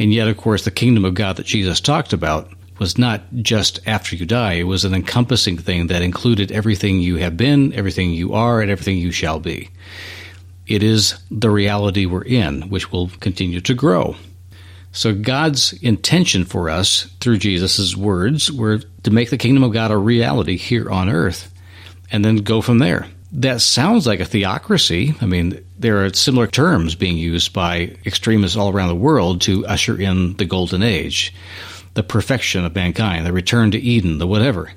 And 0.00 0.14
yet, 0.14 0.28
of 0.28 0.38
course, 0.38 0.64
the 0.64 0.70
kingdom 0.70 1.04
of 1.04 1.12
God 1.12 1.36
that 1.36 1.44
Jesus 1.44 1.78
talked 1.78 2.14
about 2.14 2.50
was 2.78 2.96
not 2.96 3.22
just 3.34 3.80
after 3.86 4.16
you 4.16 4.24
die. 4.24 4.54
It 4.54 4.62
was 4.62 4.86
an 4.86 4.94
encompassing 4.94 5.58
thing 5.58 5.88
that 5.88 6.00
included 6.00 6.50
everything 6.50 7.00
you 7.00 7.16
have 7.16 7.36
been, 7.36 7.74
everything 7.74 8.10
you 8.10 8.32
are, 8.32 8.62
and 8.62 8.70
everything 8.70 8.96
you 8.96 9.12
shall 9.12 9.38
be. 9.38 9.68
It 10.66 10.82
is 10.82 11.20
the 11.30 11.50
reality 11.50 12.06
we're 12.06 12.24
in, 12.24 12.70
which 12.70 12.90
will 12.90 13.10
continue 13.20 13.60
to 13.60 13.74
grow. 13.74 14.16
So 14.92 15.14
God's 15.14 15.74
intention 15.74 16.46
for 16.46 16.70
us 16.70 17.02
through 17.20 17.38
Jesus' 17.38 17.94
words 17.94 18.50
were 18.50 18.78
to 19.02 19.10
make 19.10 19.28
the 19.28 19.36
kingdom 19.36 19.62
of 19.62 19.72
God 19.72 19.90
a 19.90 19.98
reality 19.98 20.56
here 20.56 20.90
on 20.90 21.10
earth 21.10 21.52
and 22.10 22.24
then 22.24 22.36
go 22.36 22.62
from 22.62 22.78
there 22.78 23.06
that 23.32 23.60
sounds 23.60 24.06
like 24.06 24.20
a 24.20 24.24
theocracy. 24.24 25.14
I 25.20 25.26
mean, 25.26 25.64
there 25.80 26.04
are 26.04 26.12
similar 26.12 26.46
terms 26.46 26.94
being 26.94 27.16
used 27.16 27.52
by 27.52 27.96
extremists 28.06 28.56
all 28.56 28.70
around 28.70 28.88
the 28.88 28.94
world 28.94 29.40
to 29.42 29.66
usher 29.66 29.98
in 29.98 30.36
the 30.36 30.44
golden 30.44 30.82
age, 30.82 31.34
the 31.94 32.02
perfection 32.02 32.64
of 32.64 32.74
mankind, 32.74 33.26
the 33.26 33.32
return 33.32 33.70
to 33.72 33.78
Eden, 33.78 34.18
the 34.18 34.26
whatever. 34.26 34.70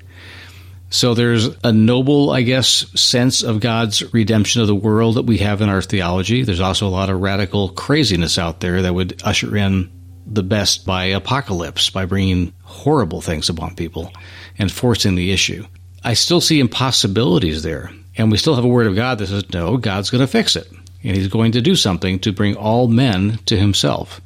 So 0.90 1.14
there's 1.14 1.48
a 1.62 1.72
noble, 1.72 2.30
I 2.30 2.42
guess, 2.42 2.86
sense 2.98 3.42
of 3.42 3.60
God's 3.60 4.14
redemption 4.14 4.60
of 4.60 4.66
the 4.66 4.74
world 4.74 5.16
that 5.16 5.26
we 5.26 5.38
have 5.38 5.60
in 5.60 5.68
our 5.68 5.82
theology. 5.82 6.42
There's 6.42 6.60
also 6.60 6.86
a 6.86 6.88
lot 6.88 7.10
of 7.10 7.20
radical 7.20 7.68
craziness 7.70 8.38
out 8.38 8.60
there 8.60 8.82
that 8.82 8.94
would 8.94 9.22
usher 9.24 9.56
in 9.56 9.90
the 10.26 10.42
best 10.42 10.86
by 10.86 11.06
apocalypse, 11.06 11.90
by 11.90 12.06
bringing 12.06 12.52
horrible 12.62 13.20
things 13.20 13.48
upon 13.48 13.74
people 13.74 14.12
and 14.56 14.70
forcing 14.70 15.16
the 15.16 15.32
issue. 15.32 15.66
I 16.02 16.14
still 16.14 16.40
see 16.40 16.60
impossibilities 16.60 17.62
there. 17.62 17.90
And 18.16 18.30
we 18.30 18.38
still 18.38 18.54
have 18.54 18.64
a 18.64 18.68
word 18.68 18.86
of 18.86 18.94
God 18.94 19.18
that 19.18 19.26
says, 19.26 19.52
no, 19.52 19.76
God's 19.76 20.10
going 20.10 20.20
to 20.20 20.28
fix 20.28 20.54
it. 20.54 20.70
And 21.04 21.16
he's 21.16 21.28
going 21.28 21.52
to 21.52 21.60
do 21.60 21.76
something 21.76 22.18
to 22.20 22.32
bring 22.32 22.56
all 22.56 22.88
men 22.88 23.38
to 23.46 23.56
himself. 23.56 24.20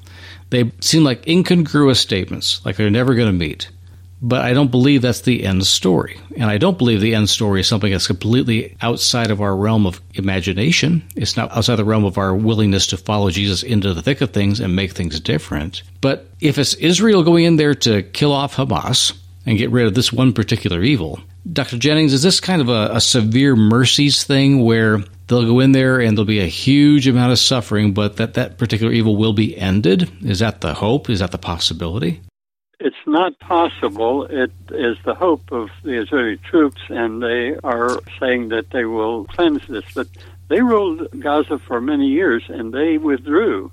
They 0.51 0.71
seem 0.81 1.05
like 1.05 1.27
incongruous 1.27 2.01
statements, 2.01 2.65
like 2.65 2.77
they're 2.77 2.91
never 2.91 3.15
going 3.15 3.27
to 3.27 3.33
meet. 3.33 3.69
But 4.21 4.41
I 4.45 4.53
don't 4.53 4.71
believe 4.71 5.03
that's 5.03 5.21
the 5.21 5.45
end 5.45 5.65
story. 5.67 6.19
And 6.37 6.51
I 6.51 6.59
don't 6.59 6.79
believe 6.79 7.01
the 7.01 7.15
end 7.15 7.31
story 7.31 7.61
is 7.61 7.69
something 7.69 7.93
that's 7.93 8.09
completely 8.09 8.77
outside 8.81 9.31
of 9.31 9.41
our 9.41 9.55
realm 9.55 9.87
of 9.87 10.01
imagination. 10.15 11.05
It's 11.15 11.37
not 11.37 11.53
outside 11.53 11.77
the 11.77 11.85
realm 11.85 12.05
of 12.05 12.19
our 12.19 12.35
willingness 12.35 12.89
to 12.89 12.97
follow 12.97 13.31
Jesus 13.31 13.63
into 13.63 13.95
the 13.95 14.03
thick 14.03 14.21
of 14.21 14.31
things 14.31 14.59
and 14.59 14.75
make 14.75 14.93
things 14.93 15.21
different. 15.21 15.83
But 16.01 16.29
if 16.41 16.59
it's 16.59 16.75
Israel 16.75 17.23
going 17.23 17.45
in 17.45 17.57
there 17.57 17.75
to 17.77 18.03
kill 18.03 18.33
off 18.33 18.57
Hamas 18.57 19.17
and 19.47 19.59
get 19.59 19.71
rid 19.71 19.87
of 19.87 19.95
this 19.95 20.13
one 20.13 20.33
particular 20.33 20.83
evil, 20.83 21.21
Dr. 21.51 21.79
Jennings, 21.79 22.13
is 22.13 22.23
this 22.23 22.41
kind 22.41 22.61
of 22.61 22.69
a, 22.69 22.97
a 22.97 23.01
severe 23.01 23.55
mercies 23.55 24.25
thing 24.25 24.65
where 24.65 25.05
they'll 25.29 25.47
go 25.47 25.61
in 25.61 25.73
there 25.73 26.01
and 26.01 26.17
there'll 26.17 26.27
be 26.27 26.41
a 26.41 26.47
huge 26.47 27.07
amount 27.07 27.33
of 27.33 27.39
suffering, 27.39 27.93
but 27.93 28.17
that 28.17 28.35
that 28.35 28.59
particular 28.59 28.93
evil 28.93 29.17
will 29.17 29.33
be 29.33 29.57
ended? 29.57 30.11
Is 30.23 30.41
that 30.41 30.61
the 30.61 30.75
hope? 30.75 31.09
Is 31.09 31.21
that 31.21 31.31
the 31.31 31.39
possibility? 31.39 32.21
It's 32.81 32.97
not 33.07 33.39
possible. 33.41 34.25
It 34.25 34.53
is 34.71 34.97
the 35.05 35.15
hope 35.15 35.51
of 35.51 35.69
the 35.83 36.01
Israeli 36.01 36.37
troops, 36.37 36.81
and 36.89 37.23
they 37.23 37.57
are 37.65 38.01
saying 38.21 38.51
that 38.51 38.71
they 38.71 38.85
will 38.85 39.25
cleanse 39.25 39.67
this. 39.67 39.85
But 39.95 40.07
they 40.49 40.63
ruled 40.63 41.09
Gaza 41.19 41.59
for 41.59 41.81
many 41.81 42.07
years, 42.07 42.45
and 42.49 42.73
they 42.73 42.99
withdrew. 42.99 43.73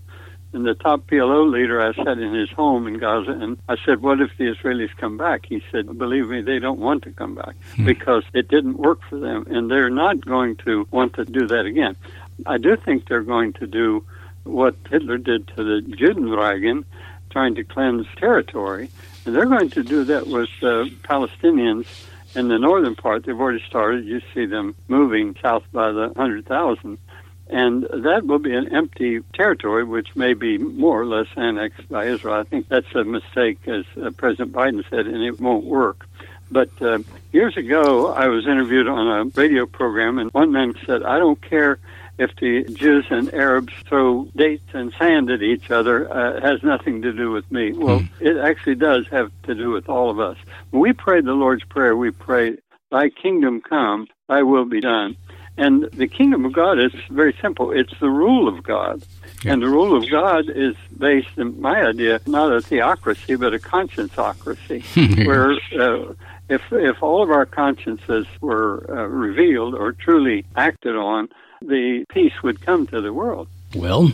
And 0.56 0.66
the 0.66 0.74
top 0.74 1.06
PLO 1.08 1.52
leader, 1.52 1.82
I 1.82 1.94
sat 1.94 2.18
in 2.18 2.34
his 2.34 2.50
home 2.50 2.88
in 2.88 2.98
Gaza, 2.98 3.32
and 3.32 3.58
I 3.68 3.76
said, 3.86 4.02
What 4.02 4.22
if 4.22 4.38
the 4.38 4.46
Israelis 4.46 4.96
come 4.96 5.18
back? 5.18 5.46
He 5.46 5.62
said, 5.70 5.98
Believe 5.98 6.30
me, 6.30 6.42
they 6.42 6.60
don't 6.60 6.80
want 6.80 7.04
to 7.04 7.12
come 7.12 7.36
back 7.36 7.58
hmm. 7.76 7.86
because 7.86 8.24
it 8.34 8.48
didn't 8.48 8.78
work 8.78 9.02
for 9.10 9.20
them, 9.20 9.46
and 9.50 9.70
they're 9.70 9.90
not 9.90 10.26
going 10.26 10.56
to 10.64 10.88
want 10.92 11.16
to 11.16 11.26
do 11.26 11.46
that 11.48 11.66
again. 11.66 11.98
I 12.46 12.58
do 12.58 12.78
think 12.78 13.10
they're 13.10 13.22
going 13.22 13.52
to 13.54 13.68
do 13.68 14.06
what 14.46 14.78
Hitler 14.90 15.18
did 15.18 15.46
to 15.50 15.56
the 15.66 15.82
Judenrein, 15.82 16.86
trying 17.32 17.56
to 17.56 17.66
cleanse 17.66 18.08
territory, 18.16 18.90
and 19.26 19.36
they're 19.36 19.48
going 19.48 19.72
to 19.72 19.84
do 19.84 20.06
that 20.06 20.26
with 20.26 20.48
uh, 20.62 20.86
Palestinians 21.04 21.86
in 22.34 22.48
the 22.48 22.60
northern 22.60 22.96
part. 22.96 23.26
They've 23.26 23.38
already 23.38 23.64
started. 23.68 24.06
You 24.06 24.22
see 24.34 24.46
them 24.46 24.74
moving 24.88 25.36
south 25.42 25.66
by 25.74 25.92
the 25.92 26.08
100,000 26.16 26.98
and 27.48 27.84
that 27.84 28.26
will 28.26 28.40
be 28.40 28.54
an 28.54 28.74
empty 28.74 29.22
territory, 29.34 29.84
which 29.84 30.16
may 30.16 30.34
be 30.34 30.58
more 30.58 31.02
or 31.02 31.06
less 31.06 31.28
annexed 31.36 31.88
by 31.90 32.06
Israel. 32.06 32.36
I 32.36 32.44
think 32.44 32.68
that's 32.68 32.94
a 32.96 33.04
mistake, 33.04 33.60
as 33.68 33.86
uh, 34.02 34.10
President 34.12 34.52
Biden 34.52 34.84
said, 34.90 35.08
and 35.08 35.24
it 35.24 35.40
won't 35.40 35.66
work. 35.66 36.08
But 36.52 36.70
uh, 36.82 37.00
years 37.32 37.58
ago, 37.58 38.14
I 38.14 38.28
was 38.28 38.46
interviewed 38.46 38.88
on 38.88 39.08
a 39.08 39.26
radio 39.40 39.66
program, 39.66 40.18
and 40.18 40.32
one 40.32 40.52
man 40.52 40.74
said, 40.86 41.04
I 41.04 41.20
don't 41.20 41.42
care 41.42 41.80
if 42.18 42.36
the 42.38 42.64
Jews 42.64 43.06
and 43.10 43.34
Arabs 43.34 43.74
throw 43.88 44.26
dates 44.36 44.74
and 44.74 44.94
sand 44.94 45.30
at 45.30 45.42
each 45.42 45.70
other, 45.70 46.12
uh, 46.12 46.40
has 46.42 46.64
nothing 46.64 47.02
to 47.02 47.12
do 47.12 47.32
with 47.32 47.52
me. 47.52 47.74
Well, 47.74 48.00
hmm. 48.00 48.06
it 48.26 48.38
actually 48.38 48.76
does 48.76 49.08
have 49.10 49.32
to 49.44 49.56
do 49.56 49.72
with 49.72 49.90
all 49.90 50.10
of 50.10 50.20
us. 50.20 50.38
When 50.72 50.82
we 50.82 50.94
pray 50.94 51.22
the 51.22 51.34
Lord's 51.34 51.64
Prayer, 51.66 51.96
we 51.96 52.12
pray, 52.12 52.58
Thy 52.92 53.10
kingdom 53.10 53.62
come, 53.62 54.08
Thy 54.30 54.44
will 54.44 54.66
be 54.66 54.80
done. 54.80 55.18
And 55.58 55.84
the 55.94 56.08
kingdom 56.08 56.46
of 56.46 56.54
God 56.54 56.80
is 56.80 56.94
very 57.10 57.36
simple. 57.42 57.72
It's 57.72 57.98
the 58.00 58.10
rule 58.10 58.48
of 58.48 58.64
God. 58.64 59.04
Yeah. 59.44 59.54
And 59.54 59.62
the 59.62 59.70
rule 59.70 59.96
of 59.96 60.10
God 60.10 60.50
is 60.50 60.76
based, 60.98 61.38
in 61.38 61.62
my 61.62 61.82
idea, 61.82 62.20
not 62.26 62.52
a 62.52 62.62
theocracy, 62.62 63.36
but 63.36 63.54
a 63.54 63.60
conscienceocracy, 63.60 64.84
where 65.26 65.52
uh, 65.80 66.14
if, 66.50 66.62
if 66.72 67.02
all 67.02 67.24
of 67.24 67.30
our 67.30 67.46
consciences 67.46 68.26
were 68.42 68.86
uh, 68.90 69.08
revealed 69.08 69.76
or 69.76 69.94
truly 69.94 70.46
acted 70.56 70.96
on, 70.96 71.30
the 71.62 72.06
peace 72.10 72.34
would 72.44 72.62
come 72.62 72.88
to 72.88 73.02
the 73.02 73.14
world. 73.14 73.48
Well, 73.74 74.12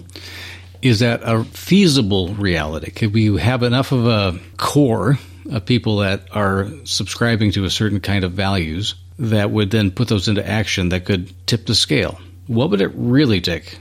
is 0.82 0.99
that 0.99 1.21
a 1.23 1.43
feasible 1.43 2.34
reality? 2.36 2.91
Could 2.91 3.13
we 3.13 3.38
have 3.39 3.63
enough 3.63 3.91
of 3.91 4.06
a 4.06 4.39
core 4.58 5.17
of 5.49 5.65
people 5.65 5.97
that 5.97 6.27
are 6.32 6.67
subscribing 6.84 7.51
to 7.51 7.65
a 7.65 7.69
certain 7.69 7.99
kind 7.99 8.23
of 8.23 8.34
values 8.34 8.95
that 9.19 9.52
would 9.52 9.71
then 9.71 9.91
put 9.91 10.08
those 10.08 10.28
into 10.28 10.47
action 10.47 10.89
that 10.89 11.06
could 11.06 11.34
tip 11.47 11.65
the 11.65 11.76
scale? 11.76 12.19
What 12.47 12.69
would 12.69 12.82
it 12.82 12.91
really 12.95 13.41
take? 13.41 13.80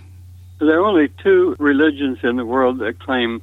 There 0.58 0.78
are 0.78 0.86
only 0.86 1.08
two 1.22 1.56
religions 1.58 2.18
in 2.22 2.36
the 2.36 2.44
world 2.44 2.78
that 2.78 2.98
claim 2.98 3.42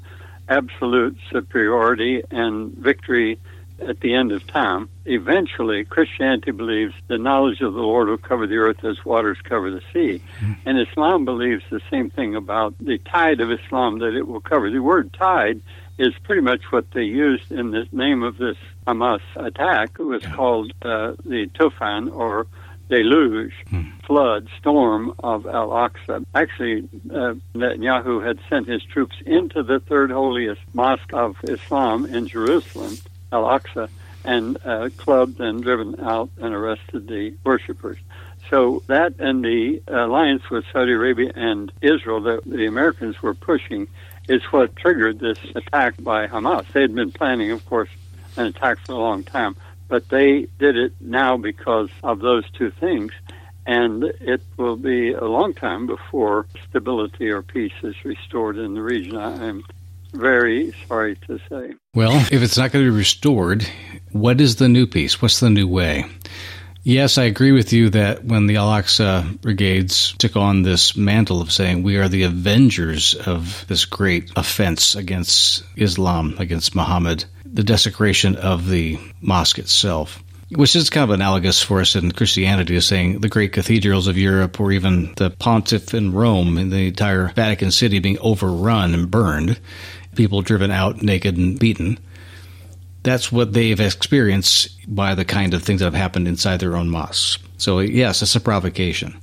absolute 0.50 1.18
superiority 1.32 2.24
and 2.32 2.72
victory 2.74 3.40
at 3.80 4.00
the 4.00 4.14
end 4.14 4.32
of 4.32 4.46
time. 4.48 4.90
Eventually, 5.06 5.84
Christianity 5.84 6.52
believes 6.52 6.94
the 7.08 7.18
knowledge 7.18 7.62
of 7.62 7.74
the 7.74 7.82
Lord 7.82 8.08
will 8.08 8.18
cover 8.18 8.48
the 8.48 8.58
earth 8.58 8.84
as 8.84 9.04
waters 9.06 9.38
cover 9.44 9.70
the 9.70 9.82
sea. 9.94 10.22
Mm-hmm. 10.40 10.54
And 10.66 10.80
Islam 10.80 11.26
believes 11.26 11.64
the 11.70 11.82
same 11.92 12.10
thing 12.10 12.36
about 12.36 12.76
the 12.80 12.98
tide 13.00 13.40
of 13.40 13.52
Islam, 13.52 14.00
that 14.00 14.16
it 14.16 14.28
will 14.28 14.42
cover. 14.42 14.70
The 14.70 14.80
word 14.80 15.14
tide 15.14 15.62
is 15.98 16.14
pretty 16.24 16.42
much 16.42 16.72
what 16.72 16.92
they 16.92 17.04
used 17.04 17.52
in 17.52 17.72
the 17.72 17.88
name 17.92 18.24
of 18.24 18.38
this 18.38 18.58
Hamas 18.86 19.22
attack. 19.36 19.92
It 20.00 20.04
was 20.04 20.24
yeah. 20.24 20.36
called 20.36 20.72
uh, 20.82 21.14
the 21.26 21.48
Tufan 21.56 22.14
or 22.14 22.48
deluge, 22.90 23.54
hmm. 23.70 23.84
flood, 24.06 24.48
storm 24.60 25.14
of 25.20 25.46
Al 25.46 25.70
Aqsa. 25.70 26.26
Actually, 26.34 26.88
uh, 27.12 27.34
Netanyahu 27.54 28.26
had 28.26 28.40
sent 28.50 28.68
his 28.68 28.84
troops 28.84 29.16
into 29.26 29.64
the 29.64 29.80
third 29.80 30.12
holiest 30.12 30.62
mosque 30.74 31.14
of 31.14 31.36
Islam 31.44 32.06
in 32.06 32.28
Jerusalem 32.28 32.98
Al 33.32 33.44
Aqsa 33.44 33.90
and 34.24 34.58
uh, 34.66 34.90
clubbed 34.98 35.40
and 35.40 35.62
driven 35.64 36.00
out 36.02 36.30
and 36.38 36.54
arrested 36.54 37.08
the 37.08 37.36
worshippers. 37.44 37.98
So 38.50 38.84
that 38.88 39.16
and 39.20 39.44
the 39.44 39.82
alliance 39.88 40.50
with 40.50 40.64
Saudi 40.72 40.94
Arabia 40.94 41.32
and 41.36 41.72
Israel 41.82 42.22
that 42.22 42.44
the 42.46 42.66
Americans 42.66 43.22
were 43.22 43.34
pushing 43.34 43.88
is 44.28 44.44
what 44.52 44.76
triggered 44.76 45.20
this 45.20 45.40
attack 45.56 45.96
by 46.00 46.28
Hamas. 46.28 46.72
They 46.74 46.82
had 46.82 46.94
been 46.94 47.12
planning, 47.12 47.52
of 47.52 47.66
course, 47.66 47.90
an 48.36 48.48
attack 48.48 48.80
for 48.86 48.94
a 48.94 48.98
long 48.98 49.24
time, 49.24 49.56
but 49.88 50.10
they 50.10 50.48
did 50.60 50.78
it 50.78 50.94
now 51.00 51.38
because 51.38 51.90
of 52.04 52.20
those 52.20 52.50
two 52.52 52.72
things. 52.72 53.12
And 53.66 54.04
it 54.22 54.42
will 54.56 54.78
be 54.78 55.12
a 55.12 55.26
long 55.26 55.54
time 55.54 55.88
before 55.88 56.48
stability 56.70 57.30
or 57.30 57.42
peace 57.42 57.74
is 57.84 57.96
restored 58.06 58.58
in 58.58 58.76
the 58.76 58.82
region. 58.82 59.18
I 59.18 59.46
am 59.46 59.64
very 60.14 60.74
sorry 60.88 61.16
to 61.28 61.40
say. 61.50 61.74
Well, 61.94 62.16
if 62.32 62.42
it's 62.42 62.58
not 62.58 62.72
going 62.72 62.86
to 62.86 62.92
be 62.92 62.98
restored, 62.98 63.68
what 64.12 64.40
is 64.40 64.56
the 64.56 64.70
new 64.70 64.88
peace? 64.88 65.22
What's 65.22 65.42
the 65.42 65.50
new 65.50 65.68
way? 65.68 66.06
Yes, 66.88 67.18
I 67.18 67.24
agree 67.24 67.52
with 67.52 67.74
you 67.74 67.90
that 67.90 68.24
when 68.24 68.48
the 68.48 68.56
Al 68.56 68.70
Aqsa 68.70 69.42
brigades 69.42 70.14
took 70.20 70.38
on 70.38 70.62
this 70.62 70.96
mantle 70.96 71.42
of 71.42 71.52
saying 71.52 71.84
we 71.84 71.98
are 71.98 72.08
the 72.08 72.24
avengers 72.24 73.14
of 73.14 73.66
this 73.68 73.84
great 73.84 74.32
offense 74.38 74.96
against 74.96 75.66
Islam, 75.76 76.36
against 76.40 76.76
Muhammad, 76.76 77.26
the 77.44 77.66
desecration 77.66 78.38
of 78.38 78.70
the 78.70 78.98
mosque 79.20 79.60
itself, 79.60 80.24
which 80.52 80.78
is 80.78 80.90
kind 80.90 81.04
of 81.04 81.10
analogous 81.10 81.62
for 81.62 81.82
us 81.82 81.98
in 81.98 82.14
Christianity 82.14 82.76
to 82.76 82.82
saying 82.82 83.20
the 83.20 83.28
great 83.28 83.52
cathedrals 83.52 84.08
of 84.08 84.18
Europe 84.18 84.58
or 84.58 84.72
even 84.72 85.14
the 85.18 85.30
pontiff 85.30 85.94
in 85.94 86.14
Rome 86.14 86.58
and 86.58 86.72
the 86.72 86.88
entire 86.88 87.34
Vatican 87.34 87.72
City 87.72 88.00
being 88.00 88.18
overrun 88.20 88.94
and 88.94 89.12
burned 89.12 89.60
people 90.16 90.42
driven 90.42 90.72
out 90.72 91.02
naked 91.02 91.38
and 91.38 91.60
beaten. 91.60 92.00
That's 93.08 93.32
what 93.32 93.54
they've 93.54 93.80
experienced 93.80 94.68
by 94.94 95.16
the 95.16 95.24
kind 95.24 95.54
of 95.54 95.64
things 95.64 95.80
that 95.80 95.86
have 95.86 95.94
happened 95.94 96.28
inside 96.28 96.60
their 96.60 96.76
own 96.76 96.90
mosques. 96.90 97.42
So, 97.58 97.80
yes, 97.80 98.22
it's 98.22 98.36
a 98.36 98.42
provocation. 98.42 99.16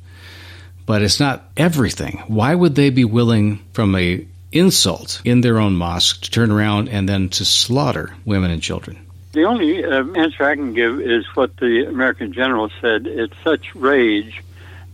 But 0.87 1.03
it's 1.03 1.21
not 1.21 1.51
everything. 1.59 2.23
Why 2.27 2.55
would 2.55 2.77
they 2.77 2.89
be 2.89 3.05
willing, 3.05 3.63
from 3.75 3.95
a 3.95 4.27
insult 4.53 5.21
in 5.27 5.43
their 5.43 5.59
own 5.59 5.77
mosque, 5.77 6.23
to 6.23 6.31
turn 6.31 6.51
around 6.51 6.89
and 6.89 7.07
then 7.07 7.29
to 7.29 7.45
slaughter 7.45 8.15
women 8.25 8.51
and 8.51 8.63
children? 8.63 8.99
The 9.33 9.45
only 9.45 9.85
uh, 9.85 10.07
answer 10.15 10.45
I 10.45 10.55
can 10.55 10.73
give 10.73 11.03
is 11.03 11.27
what 11.35 11.55
the 11.59 11.85
American 11.87 12.33
general 12.33 12.71
said. 12.81 13.07
It's 13.07 13.37
such 13.45 13.75
rage 13.75 14.43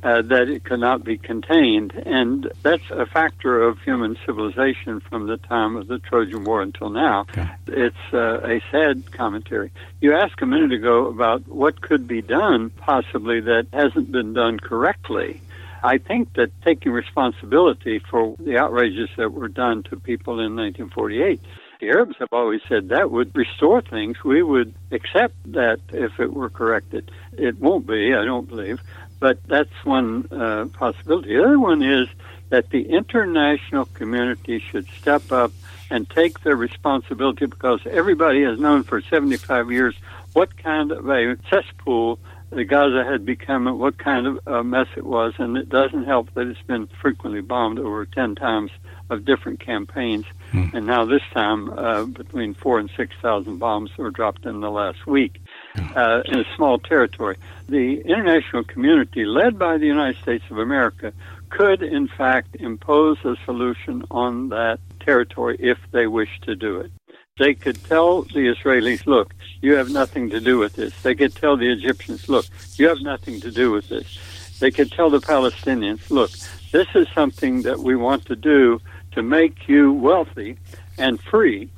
uh, 0.02 0.22
that 0.22 0.48
it 0.48 0.64
cannot 0.64 1.04
be 1.04 1.18
contained. 1.18 1.92
And 2.06 2.50
that's 2.62 2.90
a 2.90 3.06
factor 3.06 3.62
of 3.62 3.78
human 3.80 4.16
civilization 4.26 5.00
from 5.00 5.26
the 5.26 5.36
time 5.36 5.76
of 5.76 5.86
the 5.88 5.98
Trojan 5.98 6.44
War 6.44 6.62
until 6.62 6.90
now. 6.90 7.20
Okay. 7.30 7.48
It's 7.68 8.12
uh, 8.12 8.40
a 8.42 8.62
sad 8.70 9.10
commentary. 9.12 9.72
You 10.00 10.14
asked 10.14 10.40
a 10.42 10.46
minute 10.46 10.72
ago 10.72 11.06
about 11.06 11.46
what 11.48 11.80
could 11.80 12.06
be 12.06 12.22
done, 12.22 12.70
possibly, 12.70 13.40
that 13.40 13.66
hasn't 13.72 14.10
been 14.10 14.32
done 14.32 14.58
correctly. 14.58 15.40
I 15.82 15.98
think 15.98 16.34
that 16.34 16.50
taking 16.62 16.92
responsibility 16.92 18.00
for 18.00 18.36
the 18.38 18.58
outrages 18.58 19.08
that 19.16 19.32
were 19.32 19.48
done 19.48 19.82
to 19.84 19.96
people 19.96 20.34
in 20.34 20.56
1948 20.56 21.40
the 21.80 21.88
Arabs 21.88 22.16
have 22.18 22.28
always 22.32 22.60
said 22.68 22.90
that 22.90 23.10
would 23.10 23.34
restore 23.34 23.80
things. 23.80 24.22
We 24.22 24.42
would 24.42 24.74
accept 24.92 25.34
that 25.52 25.80
if 25.88 26.20
it 26.20 26.32
were 26.32 26.50
corrected. 26.50 27.10
It 27.32 27.58
won't 27.58 27.86
be, 27.86 28.14
I 28.14 28.24
don't 28.24 28.46
believe. 28.46 28.82
But 29.20 29.38
that's 29.46 29.84
one 29.84 30.26
uh, 30.32 30.66
possibility. 30.72 31.36
The 31.36 31.44
other 31.44 31.60
one 31.60 31.82
is 31.82 32.08
that 32.48 32.70
the 32.70 32.82
international 32.82 33.84
community 33.86 34.58
should 34.58 34.86
step 34.98 35.30
up 35.30 35.52
and 35.90 36.08
take 36.10 36.40
their 36.40 36.56
responsibility 36.56 37.46
because 37.46 37.80
everybody 37.86 38.42
has 38.42 38.58
known 38.58 38.82
for 38.82 39.00
75 39.00 39.70
years 39.70 39.94
what 40.32 40.56
kind 40.56 40.92
of 40.92 41.08
a 41.08 41.36
cesspool 41.48 42.18
the 42.50 42.64
Gaza 42.64 43.04
had 43.04 43.24
become 43.24 43.66
and 43.68 43.78
what 43.78 43.98
kind 43.98 44.26
of 44.26 44.40
a 44.46 44.64
mess 44.64 44.88
it 44.96 45.06
was. 45.06 45.34
And 45.38 45.56
it 45.56 45.68
doesn't 45.68 46.04
help 46.04 46.34
that 46.34 46.46
it's 46.48 46.62
been 46.62 46.88
frequently 47.00 47.40
bombed 47.40 47.78
over 47.78 48.04
10 48.04 48.34
times 48.34 48.72
of 49.08 49.24
different 49.24 49.60
campaigns. 49.60 50.24
Hmm. 50.50 50.66
And 50.74 50.86
now 50.86 51.04
this 51.04 51.22
time, 51.32 51.70
uh, 51.70 52.04
between 52.04 52.54
four 52.54 52.78
and 52.78 52.90
6,000 52.96 53.58
bombs 53.58 53.90
were 53.96 54.10
dropped 54.10 54.46
in 54.46 54.60
the 54.60 54.70
last 54.70 55.06
week 55.06 55.40
uh, 55.76 56.22
in 56.26 56.40
a 56.40 56.44
small 56.56 56.78
territory. 56.78 57.36
The 57.68 58.00
international 58.00 58.64
community, 58.64 59.24
led 59.24 59.58
by 59.58 59.78
the 59.78 59.86
United 59.86 60.20
States 60.20 60.44
of 60.50 60.58
America, 60.58 61.12
could 61.50 61.82
in 61.82 62.08
fact 62.08 62.56
impose 62.56 63.18
a 63.24 63.36
solution 63.44 64.04
on 64.10 64.48
that 64.50 64.80
territory 65.00 65.56
if 65.58 65.78
they 65.90 66.06
wish 66.06 66.40
to 66.42 66.54
do 66.54 66.80
it. 66.80 66.90
They 67.38 67.54
could 67.54 67.82
tell 67.84 68.22
the 68.22 68.54
Israelis, 68.54 69.06
look, 69.06 69.32
you 69.62 69.74
have 69.74 69.90
nothing 69.90 70.30
to 70.30 70.40
do 70.40 70.58
with 70.58 70.74
this. 70.74 70.92
They 71.02 71.14
could 71.14 71.34
tell 71.34 71.56
the 71.56 71.70
Egyptians, 71.70 72.28
look, 72.28 72.46
you 72.74 72.88
have 72.88 73.00
nothing 73.00 73.40
to 73.40 73.50
do 73.50 73.70
with 73.70 73.88
this. 73.88 74.58
They 74.58 74.70
could 74.70 74.92
tell 74.92 75.08
the 75.08 75.20
Palestinians, 75.20 76.10
look, 76.10 76.30
this 76.70 76.88
is 76.94 77.08
something 77.14 77.62
that 77.62 77.78
we 77.78 77.96
want 77.96 78.26
to 78.26 78.36
do 78.36 78.80
to 79.12 79.22
make 79.22 79.68
you 79.68 79.92
wealthy 79.92 80.58
and 80.98 81.20
free 81.20 81.70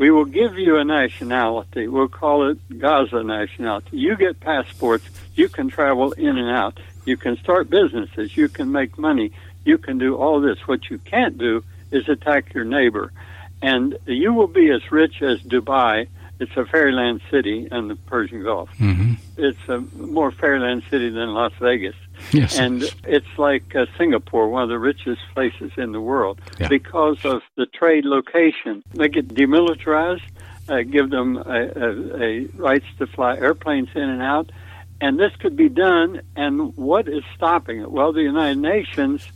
we 0.00 0.10
will 0.10 0.24
give 0.24 0.58
you 0.58 0.78
a 0.78 0.84
nationality. 0.84 1.86
We'll 1.86 2.08
call 2.08 2.48
it 2.48 2.78
Gaza 2.78 3.22
nationality. 3.22 3.98
You 3.98 4.16
get 4.16 4.40
passports. 4.40 5.04
You 5.34 5.50
can 5.50 5.68
travel 5.68 6.12
in 6.12 6.38
and 6.38 6.48
out. 6.48 6.80
You 7.04 7.18
can 7.18 7.36
start 7.36 7.68
businesses. 7.68 8.34
You 8.34 8.48
can 8.48 8.72
make 8.72 8.96
money. 8.96 9.30
You 9.66 9.76
can 9.76 9.98
do 9.98 10.16
all 10.16 10.40
this. 10.40 10.66
What 10.66 10.88
you 10.88 10.96
can't 10.96 11.36
do 11.36 11.62
is 11.90 12.08
attack 12.08 12.54
your 12.54 12.64
neighbor. 12.64 13.12
And 13.60 13.98
you 14.06 14.32
will 14.32 14.46
be 14.46 14.70
as 14.70 14.90
rich 14.90 15.20
as 15.20 15.38
Dubai. 15.40 16.08
It's 16.40 16.56
a 16.56 16.64
fairyland 16.64 17.20
city 17.30 17.68
in 17.70 17.88
the 17.88 17.96
Persian 17.96 18.42
Gulf. 18.42 18.70
Mm-hmm. 18.78 19.12
It's 19.36 19.68
a 19.68 19.80
more 19.98 20.30
fairyland 20.30 20.82
city 20.88 21.10
than 21.10 21.34
Las 21.34 21.52
Vegas. 21.60 21.96
Yes. 22.32 22.58
And 22.58 22.82
it's 23.04 23.38
like 23.38 23.74
uh, 23.74 23.86
Singapore, 23.98 24.48
one 24.48 24.62
of 24.62 24.68
the 24.68 24.78
richest 24.78 25.20
places 25.34 25.72
in 25.76 25.92
the 25.92 26.00
world, 26.00 26.40
yeah. 26.58 26.68
because 26.68 27.24
of 27.24 27.42
the 27.56 27.66
trade 27.66 28.04
location. 28.04 28.82
They 28.94 29.08
get 29.08 29.28
demilitarized, 29.28 30.22
uh, 30.68 30.82
give 30.82 31.10
them 31.10 31.36
a, 31.36 31.40
a, 31.40 32.22
a 32.22 32.46
rights 32.54 32.86
to 32.98 33.06
fly 33.06 33.36
airplanes 33.36 33.88
in 33.94 34.02
and 34.02 34.22
out, 34.22 34.50
and 35.00 35.18
this 35.18 35.34
could 35.36 35.56
be 35.56 35.68
done. 35.68 36.20
And 36.36 36.76
what 36.76 37.08
is 37.08 37.24
stopping 37.34 37.80
it? 37.80 37.90
Well, 37.90 38.12
the 38.12 38.22
United 38.22 38.58
Nations, 38.58 39.26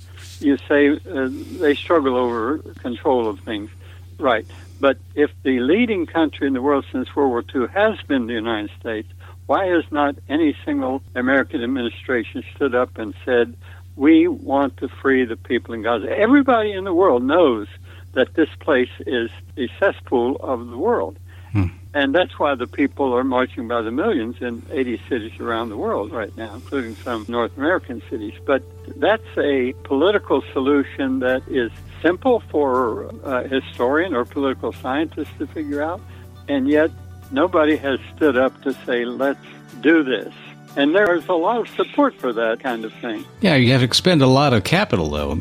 you 0.41 0.57
say 0.69 0.91
uh, 0.91 1.29
they 1.31 1.75
struggle 1.75 2.17
over 2.17 2.59
control 2.59 3.29
of 3.29 3.41
things, 3.41 3.71
right? 4.19 4.47
But 4.81 4.99
if 5.15 5.31
the 5.43 5.61
leading 5.61 6.07
country 6.07 6.47
in 6.47 6.53
the 6.53 6.61
world 6.61 6.85
since 6.93 7.15
World 7.17 7.31
War 7.31 7.45
II 7.55 7.69
has 7.73 8.01
been 8.07 8.27
the 8.27 8.35
United 8.35 8.71
States, 8.79 9.09
why 9.47 9.67
has 9.67 9.85
not 9.91 10.17
any 10.29 10.57
single 10.65 11.03
American 11.15 11.63
administration 11.63 12.43
stood 12.55 12.75
up 12.75 12.99
and 12.99 13.15
said, 13.25 13.57
We 13.97 14.29
want 14.29 14.79
to 14.79 14.89
free 14.89 15.25
the 15.25 15.37
people 15.37 15.75
in 15.75 15.83
Gaza. 15.83 16.11
Everybody 16.11 16.73
in 16.73 16.85
the 16.85 16.95
world 16.95 17.23
knows 17.23 17.69
that 18.13 18.35
this 18.35 18.49
place 18.61 18.91
is 19.07 19.31
a 19.59 19.69
cesspool 19.79 20.37
of 20.37 20.69
the 20.69 20.79
world. 20.79 21.19
Hmm. 21.53 21.67
And 21.93 22.13
that's 22.13 22.39
why 22.39 22.57
the 22.57 22.67
people 22.67 23.13
are 23.13 23.23
marching 23.23 23.69
by 23.69 23.83
the 23.83 23.93
millions 23.93 24.37
in 24.41 24.63
80 24.73 25.01
cities 25.09 25.39
around 25.39 25.69
the 25.69 25.77
world 25.77 26.11
right 26.11 26.37
now, 26.37 26.53
including 26.55 26.97
some 26.97 27.25
North 27.29 27.57
American 27.57 28.03
cities. 28.11 28.35
But 28.45 28.65
that's 28.97 29.23
a 29.39 29.73
political 29.85 30.43
solution 30.53 31.21
that 31.21 31.47
is 31.47 31.71
simple 32.03 32.41
for 32.51 33.15
a 33.23 33.47
historian 33.47 34.15
or 34.15 34.25
political 34.25 34.73
scientist 34.73 35.31
to 35.39 35.47
figure 35.47 35.83
out, 35.83 36.01
and 36.49 36.69
yet 36.69 36.91
nobody 37.35 37.77
has 37.77 37.99
stood 38.15 38.37
up 38.39 38.63
to 38.63 38.73
say, 38.87 39.05
let's 39.05 39.45
do 39.81 40.03
this. 40.03 40.33
And 40.77 40.95
there's 40.95 41.27
a 41.29 41.35
lot 41.35 41.59
of 41.59 41.69
support 41.69 42.15
for 42.15 42.33
that 42.33 42.61
kind 42.61 42.85
of 42.85 42.93
thing. 42.95 43.25
Yeah, 43.41 43.57
you 43.57 43.71
have 43.73 43.81
to 43.81 43.85
expend 43.85 44.23
a 44.23 44.27
lot 44.27 44.53
of 44.53 44.65
capital, 44.65 45.11
though 45.11 45.39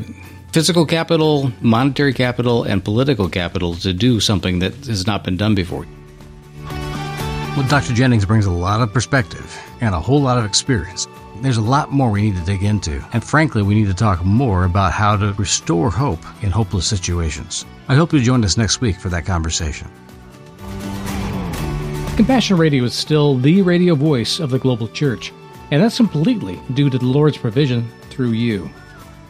physical 0.53 0.85
capital, 0.85 1.51
monetary 1.61 2.13
capital, 2.13 2.63
and 2.63 2.85
political 2.85 3.27
capital 3.27 3.73
to 3.73 3.91
do 3.91 4.19
something 4.19 4.59
that 4.59 4.73
has 4.85 5.07
not 5.07 5.23
been 5.23 5.35
done 5.35 5.55
before. 5.55 5.87
Well, 7.57 7.67
Dr. 7.67 7.93
Jennings 7.93 8.25
brings 8.25 8.45
a 8.45 8.51
lot 8.51 8.81
of 8.81 8.93
perspective 8.93 9.59
and 9.81 9.95
a 9.95 9.99
whole 9.99 10.21
lot 10.21 10.37
of 10.37 10.45
experience. 10.45 11.07
There's 11.41 11.57
a 11.57 11.61
lot 11.61 11.91
more 11.91 12.11
we 12.11 12.21
need 12.21 12.35
to 12.35 12.45
dig 12.45 12.63
into, 12.63 13.03
and 13.13 13.23
frankly, 13.23 13.63
we 13.63 13.73
need 13.73 13.87
to 13.87 13.93
talk 13.95 14.23
more 14.23 14.65
about 14.65 14.91
how 14.91 15.17
to 15.17 15.33
restore 15.33 15.89
hope 15.89 16.21
in 16.43 16.51
hopeless 16.51 16.85
situations. 16.85 17.65
I 17.87 17.95
hope 17.95 18.13
you 18.13 18.21
join 18.21 18.45
us 18.45 18.55
next 18.55 18.79
week 18.79 18.97
for 18.97 19.09
that 19.09 19.25
conversation. 19.25 19.89
Compassion 22.15 22.57
Radio 22.57 22.83
is 22.83 22.93
still 22.93 23.37
the 23.37 23.63
radio 23.63 23.95
voice 23.95 24.39
of 24.39 24.51
the 24.51 24.59
global 24.59 24.87
church, 24.87 25.33
and 25.71 25.81
that's 25.81 25.97
completely 25.97 26.59
due 26.75 26.87
to 26.87 26.99
the 26.99 27.05
Lord's 27.05 27.39
provision 27.39 27.89
through 28.11 28.33
you. 28.33 28.69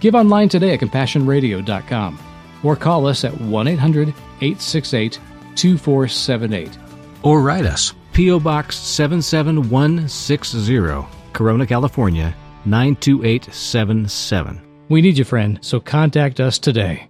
Give 0.01 0.15
online 0.15 0.49
today 0.49 0.73
at 0.73 0.81
compassionradio.com 0.81 2.19
or 2.61 2.75
call 2.75 3.07
us 3.07 3.23
at 3.23 3.39
1 3.39 3.67
800 3.69 4.09
868 4.09 5.17
2478. 5.55 6.77
Or 7.23 7.41
write 7.41 7.65
us 7.65 7.93
P.O. 8.11 8.41
Box 8.41 8.77
77160, 8.77 11.07
Corona, 11.31 11.65
California 11.65 12.35
92877. 12.65 14.61
We 14.89 15.01
need 15.01 15.17
you, 15.17 15.23
friend, 15.23 15.57
so 15.61 15.79
contact 15.79 16.41
us 16.41 16.59
today. 16.59 17.07